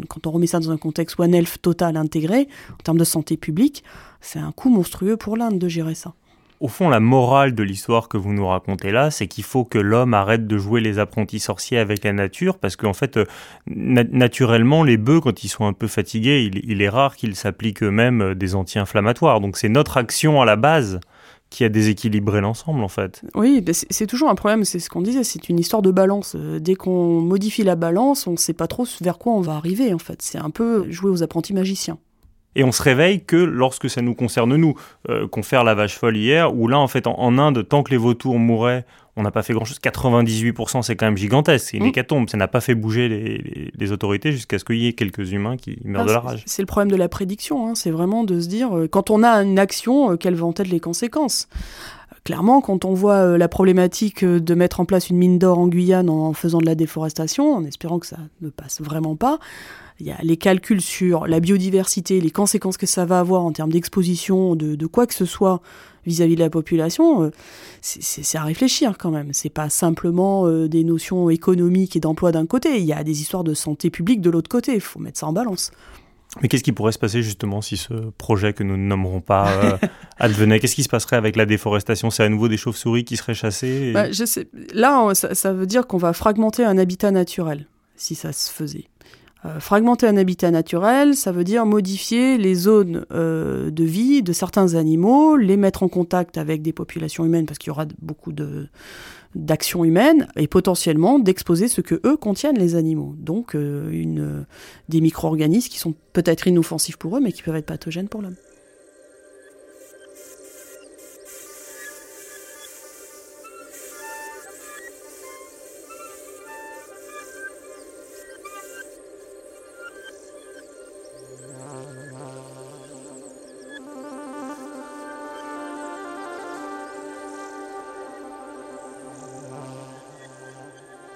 quand 0.08 0.26
on 0.26 0.30
remet 0.30 0.46
ça 0.46 0.58
dans 0.58 0.70
un 0.70 0.76
contexte 0.76 1.18
One 1.18 1.34
Health 1.34 1.62
total 1.62 1.96
intégré, 1.96 2.48
en 2.72 2.82
termes 2.82 2.98
de 2.98 3.04
santé 3.04 3.36
publique, 3.36 3.84
c'est 4.20 4.40
un 4.40 4.52
coût 4.52 4.68
monstrueux 4.68 5.16
pour 5.16 5.36
l'Inde 5.36 5.58
de 5.58 5.68
gérer 5.68 5.94
ça. 5.94 6.12
Au 6.60 6.68
fond, 6.68 6.90
la 6.90 7.00
morale 7.00 7.54
de 7.54 7.62
l'histoire 7.62 8.08
que 8.08 8.18
vous 8.18 8.34
nous 8.34 8.46
racontez 8.46 8.92
là, 8.92 9.10
c'est 9.10 9.26
qu'il 9.26 9.44
faut 9.44 9.64
que 9.64 9.78
l'homme 9.78 10.12
arrête 10.12 10.46
de 10.46 10.58
jouer 10.58 10.82
les 10.82 10.98
apprentis 10.98 11.40
sorciers 11.40 11.78
avec 11.78 12.04
la 12.04 12.12
nature, 12.12 12.58
parce 12.58 12.76
qu'en 12.76 12.92
fait, 12.92 13.16
euh, 13.16 13.24
naturellement, 13.66 14.84
les 14.84 14.98
bœufs, 14.98 15.22
quand 15.22 15.42
ils 15.42 15.48
sont 15.48 15.64
un 15.64 15.72
peu 15.72 15.86
fatigués, 15.86 16.50
il 16.52 16.82
est 16.82 16.88
rare 16.90 17.16
qu'ils 17.16 17.34
s'appliquent 17.34 17.82
eux-mêmes 17.82 18.20
euh, 18.20 18.34
des 18.34 18.54
anti-inflammatoires. 18.54 19.40
Donc 19.40 19.56
c'est 19.56 19.70
notre 19.70 19.96
action 19.96 20.42
à 20.42 20.44
la 20.44 20.56
base 20.56 21.00
qui 21.48 21.64
a 21.64 21.70
déséquilibré 21.70 22.42
l'ensemble 22.42 22.84
en 22.84 22.88
fait. 22.88 23.22
Oui, 23.34 23.64
c'est 23.72 24.06
toujours 24.06 24.28
un 24.28 24.34
problème, 24.34 24.64
c'est 24.64 24.78
ce 24.78 24.90
qu'on 24.90 25.02
disait, 25.02 25.24
c'est 25.24 25.48
une 25.48 25.58
histoire 25.58 25.80
de 25.80 25.90
balance. 25.90 26.36
Euh, 26.38 26.60
dès 26.60 26.74
qu'on 26.74 27.20
modifie 27.22 27.64
la 27.64 27.74
balance, 27.74 28.26
on 28.26 28.32
ne 28.32 28.36
sait 28.36 28.52
pas 28.52 28.66
trop 28.66 28.86
vers 29.00 29.18
quoi 29.18 29.32
on 29.32 29.40
va 29.40 29.54
arriver 29.54 29.92
en 29.94 29.98
fait. 29.98 30.20
C'est 30.20 30.38
un 30.38 30.50
peu 30.50 30.90
jouer 30.90 31.10
aux 31.10 31.22
apprentis 31.22 31.54
magiciens. 31.54 31.98
Et 32.56 32.64
on 32.64 32.72
se 32.72 32.82
réveille 32.82 33.22
que 33.24 33.36
lorsque 33.36 33.88
ça 33.88 34.02
nous 34.02 34.14
concerne 34.14 34.56
nous, 34.56 34.74
euh, 35.08 35.28
qu'on 35.28 35.42
fait 35.42 35.62
la 35.62 35.74
vache 35.74 35.96
folle 35.96 36.16
hier, 36.16 36.54
où 36.54 36.66
là 36.66 36.78
en 36.78 36.88
fait 36.88 37.06
en, 37.06 37.38
Inde, 37.38 37.66
tant 37.68 37.82
que 37.82 37.90
les 37.90 37.96
vautours 37.96 38.38
mouraient, 38.38 38.84
on 39.16 39.22
n'a 39.22 39.30
pas 39.30 39.42
fait 39.42 39.52
grand-chose. 39.52 39.78
98% 39.80 40.82
c'est 40.82 40.96
quand 40.96 41.06
même 41.06 41.16
gigantesque, 41.16 41.68
c'est 41.70 41.76
une 41.76 41.84
mm. 41.84 41.88
hécatombe, 41.88 42.28
ça 42.28 42.36
n'a 42.36 42.48
pas 42.48 42.60
fait 42.60 42.74
bouger 42.74 43.08
les, 43.76 43.92
autorités 43.92 44.32
jusqu'à 44.32 44.58
ce 44.58 44.64
qu'il 44.64 44.76
y 44.76 44.86
ait 44.86 44.92
quelques 44.92 45.32
humains 45.32 45.56
qui 45.56 45.78
meurent 45.84 46.06
de 46.06 46.12
la 46.12 46.20
rage. 46.20 46.42
C'est 46.46 46.62
le 46.62 46.66
problème 46.66 46.90
de 46.90 46.96
la 46.96 47.08
prédiction, 47.08 47.68
hein. 47.68 47.74
c'est 47.74 47.90
vraiment 47.90 48.24
de 48.24 48.40
se 48.40 48.48
dire, 48.48 48.76
euh, 48.76 48.88
quand 48.88 49.10
on 49.10 49.22
a 49.22 49.42
une 49.42 49.58
action, 49.58 50.12
euh, 50.12 50.16
quelles 50.16 50.36
vont 50.36 50.50
être 50.50 50.68
les 50.68 50.80
conséquences? 50.80 51.48
Clairement, 52.30 52.60
quand 52.60 52.84
on 52.84 52.94
voit 52.94 53.36
la 53.36 53.48
problématique 53.48 54.24
de 54.24 54.54
mettre 54.54 54.78
en 54.78 54.84
place 54.84 55.10
une 55.10 55.16
mine 55.16 55.40
d'or 55.40 55.58
en 55.58 55.66
Guyane 55.66 56.08
en 56.08 56.32
faisant 56.32 56.58
de 56.58 56.64
la 56.64 56.76
déforestation, 56.76 57.52
en 57.52 57.64
espérant 57.64 57.98
que 57.98 58.06
ça 58.06 58.18
ne 58.40 58.50
passe 58.50 58.80
vraiment 58.80 59.16
pas, 59.16 59.40
il 59.98 60.06
y 60.06 60.12
a 60.12 60.18
les 60.22 60.36
calculs 60.36 60.80
sur 60.80 61.26
la 61.26 61.40
biodiversité, 61.40 62.20
les 62.20 62.30
conséquences 62.30 62.76
que 62.76 62.86
ça 62.86 63.04
va 63.04 63.18
avoir 63.18 63.44
en 63.44 63.50
termes 63.50 63.72
d'exposition, 63.72 64.54
de, 64.54 64.86
quoi 64.86 65.08
que 65.08 65.14
ce 65.14 65.24
soit 65.24 65.60
vis-à-vis 66.06 66.36
de 66.36 66.40
la 66.40 66.50
population, 66.50 67.24
euh, 67.24 67.30
c'est 67.80 68.38
à 68.38 68.44
réfléchir 68.44 68.96
quand 68.96 69.10
même. 69.10 69.32
C'est 69.32 69.50
pas 69.50 69.68
simplement 69.68 70.46
euh, 70.46 70.68
des 70.68 70.84
notions 70.84 71.30
économiques 71.30 71.96
et 71.96 72.00
d'emploi 72.00 72.30
d'un 72.30 72.46
côté. 72.46 72.78
Il 72.78 72.84
y 72.84 72.92
a 72.92 73.02
des 73.02 73.22
histoires 73.22 73.42
de 73.42 73.54
santé 73.54 73.90
publique 73.90 74.20
de 74.20 74.30
l'autre 74.30 74.48
côté. 74.48 74.74
Il 74.74 74.80
faut 74.80 75.00
mettre 75.00 75.18
ça 75.18 75.26
en 75.26 75.32
balance. 75.32 75.72
Mais 76.40 76.48
qu'est-ce 76.48 76.62
qui 76.62 76.72
pourrait 76.72 76.92
se 76.92 76.98
passer 76.98 77.22
justement 77.22 77.60
si 77.60 77.76
ce 77.76 77.92
projet 78.16 78.52
que 78.52 78.62
nous 78.62 78.76
ne 78.76 78.86
nommerons 78.86 79.20
pas 79.20 79.50
euh, 79.50 79.78
advenait? 80.18 80.60
Qu'est-ce 80.60 80.76
qui 80.76 80.84
se 80.84 80.88
passerait 80.88 81.16
avec 81.16 81.34
la 81.34 81.44
déforestation? 81.44 82.10
C'est 82.10 82.22
à 82.22 82.28
nouveau 82.28 82.48
des 82.48 82.56
chauves-souris 82.56 83.04
qui 83.04 83.16
seraient 83.16 83.34
chassées 83.34 83.92
bah, 83.92 84.12
je 84.12 84.24
sais. 84.24 84.48
Là, 84.72 85.12
ça 85.14 85.52
veut 85.52 85.66
dire 85.66 85.86
qu'on 85.86 85.98
va 85.98 86.12
fragmenter 86.12 86.64
un 86.64 86.78
habitat 86.78 87.10
naturel, 87.10 87.66
si 87.96 88.14
ça 88.14 88.32
se 88.32 88.50
faisait. 88.50 88.86
Euh, 89.46 89.58
fragmenter 89.58 90.06
un 90.06 90.18
habitat 90.18 90.50
naturel, 90.50 91.16
ça 91.16 91.32
veut 91.32 91.44
dire 91.44 91.64
modifier 91.64 92.36
les 92.36 92.54
zones 92.54 93.06
euh, 93.10 93.70
de 93.70 93.84
vie 93.84 94.22
de 94.22 94.34
certains 94.34 94.74
animaux, 94.74 95.36
les 95.36 95.56
mettre 95.56 95.82
en 95.82 95.88
contact 95.88 96.36
avec 96.36 96.60
des 96.60 96.74
populations 96.74 97.24
humaines 97.24 97.46
parce 97.46 97.58
qu'il 97.58 97.68
y 97.68 97.70
aura 97.70 97.86
beaucoup 98.02 98.32
de 98.32 98.68
d'actions 99.34 99.84
humaines 99.84 100.26
et 100.36 100.48
potentiellement 100.48 101.18
d'exposer 101.18 101.68
ce 101.68 101.80
que 101.80 102.00
eux 102.04 102.16
contiennent 102.16 102.58
les 102.58 102.74
animaux. 102.74 103.14
Donc 103.18 103.54
euh, 103.54 104.44
des 104.88 105.00
micro-organismes 105.00 105.68
qui 105.68 105.78
sont 105.78 105.94
peut-être 106.12 106.46
inoffensifs 106.46 106.96
pour 106.96 107.16
eux 107.16 107.20
mais 107.20 107.32
qui 107.32 107.42
peuvent 107.42 107.56
être 107.56 107.66
pathogènes 107.66 108.08
pour 108.08 108.22
l'homme. 108.22 108.36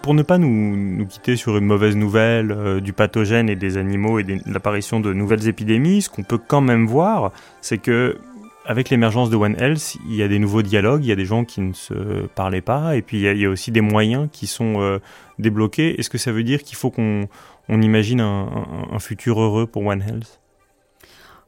Pour 0.05 0.13
ne 0.13 0.23
pas 0.23 0.37
nous, 0.37 1.07
quitter 1.07 1.35
sur 1.35 1.57
une 1.57 1.65
mauvaise 1.65 1.97
nouvelle 1.97 2.53
euh, 2.53 2.79
du 2.79 2.93
pathogène 2.93 3.49
et 3.49 3.57
des 3.57 3.79
animaux 3.79 4.19
et 4.19 4.27
l'apparition 4.45 5.01
de 5.01 5.15
nouvelles 5.15 5.49
épidémies, 5.49 6.03
ce 6.03 6.11
qu'on 6.11 6.25
peut 6.25 6.37
quand 6.37 6.61
même 6.61 6.87
voir, 6.87 7.33
c'est 7.63 7.79
que 7.79 8.19
avec 8.67 8.91
l'émergence 8.91 9.31
de 9.31 9.37
One 9.37 9.57
Health, 9.59 9.97
il 10.07 10.15
y 10.15 10.23
a 10.23 10.29
des 10.29 10.39
nouveaux 10.39 10.61
dialogues, 10.61 11.03
il 11.03 11.09
y 11.09 11.13
a 11.13 11.17
des 11.17 11.25
gens 11.25 11.47
qui 11.47 11.63
ne 11.63 11.73
se 11.73 12.27
parlaient 12.35 12.61
pas, 12.61 12.97
et 12.97 13.01
puis 13.01 13.17
il 13.17 13.41
y 13.41 13.47
a, 13.47 13.49
aussi 13.49 13.71
des 13.71 13.81
moyens 13.81 14.29
qui 14.31 14.47
sont 14.47 14.75
euh, 14.83 14.99
débloqués. 15.39 15.99
Est-ce 15.99 16.11
que 16.11 16.19
ça 16.19 16.33
veut 16.33 16.45
dire 16.45 16.63
qu'il 16.65 16.77
faut 16.77 16.91
qu'on 16.91 17.27
imagine 17.71 18.21
un, 18.21 18.99
futur 18.99 19.41
heureux 19.41 19.67
pour 19.67 19.87
One 19.87 20.03
Health? 20.03 20.39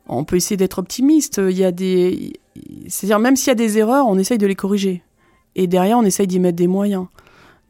On 0.07 0.25
peut 0.25 0.37
essayer 0.37 0.57
d'être 0.57 0.79
optimiste. 0.79 1.43
Il 1.47 1.59
y 1.59 1.65
a 1.65 1.73
des, 1.73 2.33
c'est-à-dire 2.89 3.19
même 3.19 3.37
s'il 3.37 3.49
y 3.49 3.53
a 3.53 3.55
des 3.55 3.77
erreurs, 3.77 4.07
on 4.09 4.19
essaye 4.19 4.39
de 4.39 4.47
les 4.47 4.55
corriger, 4.55 5.03
et 5.57 5.67
derrière 5.67 5.99
on 5.99 6.05
essaye 6.05 6.27
d'y 6.27 6.41
mettre 6.41 6.57
des 6.57 6.69
moyens. 6.69 7.09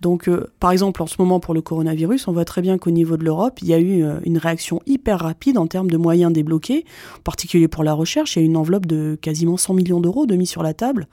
Donc, 0.00 0.28
euh, 0.28 0.52
par 0.60 0.72
exemple, 0.72 1.02
en 1.02 1.06
ce 1.06 1.16
moment 1.18 1.40
pour 1.40 1.54
le 1.54 1.62
coronavirus, 1.62 2.28
on 2.28 2.32
voit 2.32 2.44
très 2.44 2.60
bien 2.60 2.76
qu'au 2.76 2.90
niveau 2.90 3.16
de 3.16 3.24
l'Europe, 3.24 3.58
il 3.62 3.68
y 3.68 3.74
a 3.74 3.78
eu 3.78 4.04
euh, 4.04 4.18
une 4.24 4.36
réaction 4.38 4.80
hyper 4.86 5.20
rapide 5.20 5.56
en 5.56 5.66
termes 5.66 5.90
de 5.90 5.96
moyens 5.96 6.32
débloqués, 6.32 6.84
en 7.18 7.22
particulier 7.22 7.68
pour 7.68 7.82
la 7.82 7.94
recherche. 7.94 8.36
Il 8.36 8.40
y 8.40 8.42
a 8.42 8.46
une 8.46 8.56
enveloppe 8.56 8.86
de 8.86 9.18
quasiment 9.20 9.56
100 9.56 9.74
millions 9.74 10.00
d'euros 10.00 10.26
de 10.26 10.36
mise 10.36 10.50
sur 10.50 10.62
la 10.62 10.74
table 10.74 11.08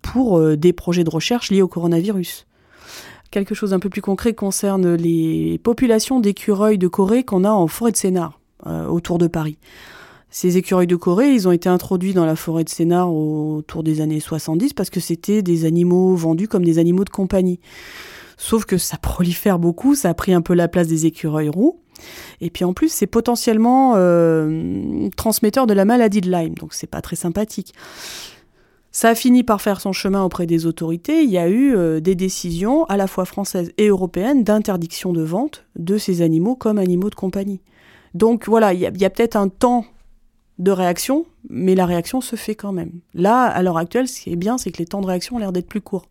pour 0.00 0.38
euh, 0.38 0.56
des 0.56 0.72
projets 0.72 1.04
de 1.04 1.10
recherche 1.10 1.50
liés 1.50 1.62
au 1.62 1.68
coronavirus. 1.68 2.46
Quelque 3.30 3.54
chose 3.54 3.70
d'un 3.70 3.80
peu 3.80 3.90
plus 3.90 4.02
concret 4.02 4.32
concerne 4.32 4.94
les 4.94 5.58
populations 5.58 6.20
d'écureuils 6.20 6.78
de 6.78 6.88
Corée 6.88 7.24
qu'on 7.24 7.44
a 7.44 7.50
en 7.50 7.66
forêt 7.66 7.90
de 7.90 7.96
Sénart, 7.96 8.38
autour 8.88 9.18
de 9.18 9.26
Paris. 9.26 9.58
Ces 10.36 10.56
écureuils 10.56 10.88
de 10.88 10.96
Corée, 10.96 11.32
ils 11.32 11.46
ont 11.46 11.52
été 11.52 11.68
introduits 11.68 12.12
dans 12.12 12.26
la 12.26 12.34
forêt 12.34 12.64
de 12.64 12.68
Sénart 12.68 13.14
autour 13.14 13.84
des 13.84 14.00
années 14.00 14.18
70 14.18 14.72
parce 14.72 14.90
que 14.90 14.98
c'était 14.98 15.42
des 15.42 15.64
animaux 15.64 16.16
vendus 16.16 16.48
comme 16.48 16.64
des 16.64 16.80
animaux 16.80 17.04
de 17.04 17.10
compagnie. 17.10 17.60
Sauf 18.36 18.64
que 18.64 18.76
ça 18.76 18.96
prolifère 18.96 19.60
beaucoup, 19.60 19.94
ça 19.94 20.08
a 20.08 20.14
pris 20.14 20.32
un 20.32 20.40
peu 20.40 20.54
la 20.54 20.66
place 20.66 20.88
des 20.88 21.06
écureuils 21.06 21.50
roux. 21.50 21.78
Et 22.40 22.50
puis 22.50 22.64
en 22.64 22.72
plus, 22.72 22.90
c'est 22.90 23.06
potentiellement 23.06 23.92
euh, 23.94 25.08
transmetteur 25.16 25.68
de 25.68 25.72
la 25.72 25.84
maladie 25.84 26.20
de 26.20 26.28
Lyme, 26.28 26.54
donc 26.54 26.74
c'est 26.74 26.90
pas 26.90 27.00
très 27.00 27.14
sympathique. 27.14 27.72
Ça 28.90 29.10
a 29.10 29.14
fini 29.14 29.44
par 29.44 29.62
faire 29.62 29.80
son 29.80 29.92
chemin 29.92 30.24
auprès 30.24 30.46
des 30.46 30.66
autorités. 30.66 31.22
Il 31.22 31.30
y 31.30 31.38
a 31.38 31.48
eu 31.48 31.76
euh, 31.76 32.00
des 32.00 32.16
décisions, 32.16 32.86
à 32.86 32.96
la 32.96 33.06
fois 33.06 33.24
françaises 33.24 33.70
et 33.78 33.86
européennes, 33.86 34.42
d'interdiction 34.42 35.12
de 35.12 35.22
vente 35.22 35.64
de 35.76 35.96
ces 35.96 36.22
animaux 36.22 36.56
comme 36.56 36.78
animaux 36.78 37.10
de 37.10 37.14
compagnie. 37.14 37.60
Donc 38.14 38.48
voilà, 38.48 38.72
il 38.74 38.80
y 38.80 38.86
a, 38.86 38.88
a 38.88 39.10
peut-être 39.10 39.36
un 39.36 39.48
temps 39.48 39.84
de 40.58 40.70
réaction, 40.70 41.26
mais 41.48 41.74
la 41.74 41.86
réaction 41.86 42.20
se 42.20 42.36
fait 42.36 42.54
quand 42.54 42.72
même. 42.72 42.92
Là, 43.14 43.44
à 43.44 43.62
l'heure 43.62 43.78
actuelle, 43.78 44.08
ce 44.08 44.20
qui 44.20 44.32
est 44.32 44.36
bien, 44.36 44.58
c'est 44.58 44.70
que 44.70 44.78
les 44.78 44.86
temps 44.86 45.00
de 45.00 45.06
réaction 45.06 45.36
ont 45.36 45.38
l'air 45.38 45.52
d'être 45.52 45.68
plus 45.68 45.80
courts. 45.80 46.08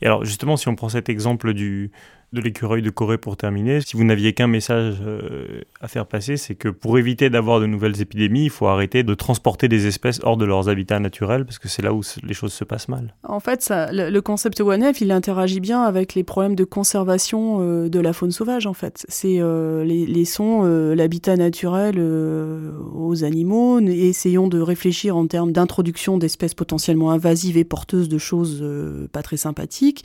Et 0.00 0.06
alors 0.06 0.24
justement, 0.24 0.56
si 0.56 0.68
on 0.68 0.74
prend 0.74 0.88
cet 0.88 1.08
exemple 1.08 1.54
du, 1.54 1.90
de 2.32 2.40
l'écureuil 2.40 2.80
de 2.80 2.90
Corée 2.90 3.18
pour 3.18 3.36
terminer, 3.36 3.80
si 3.82 3.96
vous 3.96 4.04
n'aviez 4.04 4.32
qu'un 4.32 4.46
message 4.46 4.96
euh, 5.06 5.60
à 5.80 5.88
faire 5.88 6.06
passer, 6.06 6.36
c'est 6.36 6.54
que 6.54 6.68
pour 6.68 6.98
éviter 6.98 7.28
d'avoir 7.28 7.60
de 7.60 7.66
nouvelles 7.66 8.00
épidémies, 8.00 8.44
il 8.44 8.50
faut 8.50 8.68
arrêter 8.68 9.02
de 9.02 9.14
transporter 9.14 9.68
des 9.68 9.86
espèces 9.86 10.18
hors 10.22 10.38
de 10.38 10.46
leurs 10.46 10.68
habitats 10.70 10.98
naturels, 10.98 11.44
parce 11.44 11.58
que 11.58 11.68
c'est 11.68 11.82
là 11.82 11.92
où 11.92 12.00
les 12.22 12.34
choses 12.34 12.54
se 12.54 12.64
passent 12.64 12.88
mal. 12.88 13.14
En 13.24 13.40
fait, 13.40 13.70
le, 13.70 14.20
concept 14.20 14.60
OneF, 14.60 15.00
il 15.00 15.10
interagit 15.10 15.60
bien 15.60 15.82
avec 15.82 16.14
les 16.14 16.24
problèmes 16.24 16.54
de 16.54 16.64
conservation 16.64 17.58
euh, 17.60 17.88
de 17.88 18.00
la 18.00 18.12
faune 18.14 18.30
sauvage, 18.30 18.66
en 18.66 18.72
fait. 18.72 19.04
C'est 19.08 19.36
euh, 19.38 19.84
les, 19.84 20.06
laissons 20.06 20.62
l'habitat 20.62 21.36
naturel 21.36 22.00
aux 22.00 23.24
animaux, 23.24 23.80
et 23.80 24.08
essayons 24.08 24.48
de 24.48 24.60
réfléchir 24.60 25.16
en 25.16 25.26
termes 25.26 25.52
d'introduction 25.52 26.16
d'espèces 26.16 26.54
potentiellement 26.54 27.10
invasives 27.10 27.58
et 27.58 27.64
porteuses 27.64 28.08
de 28.08 28.18
choses 28.18 28.64
pas 29.12 29.22
très 29.22 29.36
sympathiques. 29.36 30.04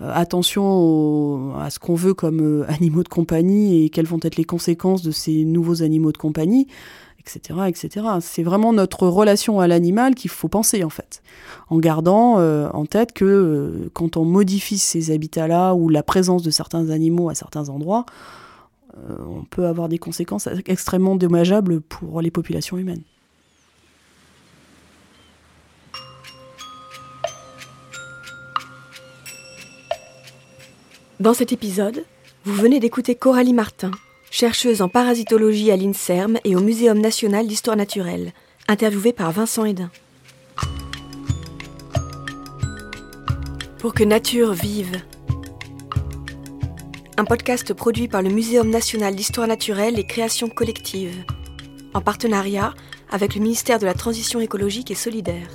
attention 0.00 1.54
à 1.56 1.65
ce 1.70 1.78
qu'on 1.78 1.94
veut 1.94 2.14
comme 2.14 2.40
euh, 2.40 2.64
animaux 2.68 3.02
de 3.02 3.08
compagnie 3.08 3.84
et 3.84 3.90
quelles 3.90 4.06
vont 4.06 4.20
être 4.22 4.36
les 4.36 4.44
conséquences 4.44 5.02
de 5.02 5.10
ces 5.10 5.44
nouveaux 5.44 5.82
animaux 5.82 6.12
de 6.12 6.18
compagnie. 6.18 6.66
etc., 7.18 7.60
etc. 7.66 8.06
C'est 8.20 8.42
vraiment 8.42 8.72
notre 8.72 9.08
relation 9.08 9.58
à 9.60 9.66
l'animal 9.66 10.14
qu'il 10.14 10.30
faut 10.30 10.48
penser 10.48 10.84
en 10.84 10.90
fait, 10.90 11.22
en 11.68 11.78
gardant 11.78 12.38
euh, 12.38 12.68
en 12.72 12.86
tête 12.86 13.12
que 13.12 13.24
euh, 13.24 13.90
quand 13.94 14.16
on 14.16 14.24
modifie 14.24 14.78
ces 14.78 15.10
habitats-là 15.10 15.74
ou 15.74 15.88
la 15.88 16.02
présence 16.02 16.42
de 16.42 16.50
certains 16.50 16.90
animaux 16.90 17.28
à 17.28 17.34
certains 17.34 17.68
endroits, 17.68 18.06
on 19.28 19.44
peut 19.44 19.66
avoir 19.66 19.90
des 19.90 19.98
conséquences 19.98 20.48
extrêmement 20.64 21.16
dommageables 21.16 21.82
pour 21.82 22.22
les 22.22 22.30
populations 22.30 22.78
humaines. 22.78 23.02
Dans 31.18 31.32
cet 31.32 31.50
épisode, 31.50 32.04
vous 32.44 32.52
venez 32.52 32.78
d'écouter 32.78 33.14
Coralie 33.14 33.54
Martin, 33.54 33.90
chercheuse 34.30 34.82
en 34.82 34.90
parasitologie 34.90 35.70
à 35.70 35.76
l'INSERM 35.76 36.38
et 36.44 36.54
au 36.54 36.60
Muséum 36.60 36.98
national 36.98 37.46
d'histoire 37.46 37.76
naturelle, 37.76 38.34
interviewée 38.68 39.14
par 39.14 39.32
Vincent 39.32 39.64
Hédin. 39.64 39.90
Pour 43.78 43.94
que 43.94 44.04
nature 44.04 44.52
vive. 44.52 45.00
Un 47.16 47.24
podcast 47.24 47.72
produit 47.72 48.08
par 48.08 48.20
le 48.20 48.28
Muséum 48.28 48.68
national 48.68 49.16
d'histoire 49.16 49.46
naturelle 49.46 49.98
et 49.98 50.06
création 50.06 50.50
collective, 50.50 51.24
en 51.94 52.02
partenariat 52.02 52.74
avec 53.10 53.34
le 53.34 53.40
ministère 53.40 53.78
de 53.78 53.86
la 53.86 53.94
Transition 53.94 54.38
écologique 54.38 54.90
et 54.90 54.94
solidaire. 54.94 55.48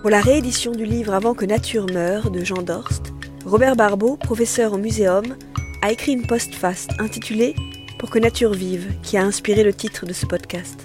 Pour 0.00 0.08
la 0.08 0.22
réédition 0.22 0.72
du 0.72 0.86
livre 0.86 1.12
Avant 1.12 1.34
que 1.34 1.44
nature 1.44 1.84
meure 1.92 2.30
de 2.30 2.42
Jean 2.42 2.62
Dorst, 2.62 3.12
Robert 3.44 3.76
Barbeau, 3.76 4.16
professeur 4.16 4.72
au 4.72 4.78
Muséum, 4.78 5.36
a 5.82 5.92
écrit 5.92 6.12
une 6.12 6.26
postface 6.26 6.88
intitulée 6.98 7.54
Pour 7.98 8.08
que 8.08 8.18
nature 8.18 8.54
vive, 8.54 8.94
qui 9.02 9.18
a 9.18 9.22
inspiré 9.22 9.62
le 9.62 9.74
titre 9.74 10.06
de 10.06 10.14
ce 10.14 10.24
podcast. 10.24 10.80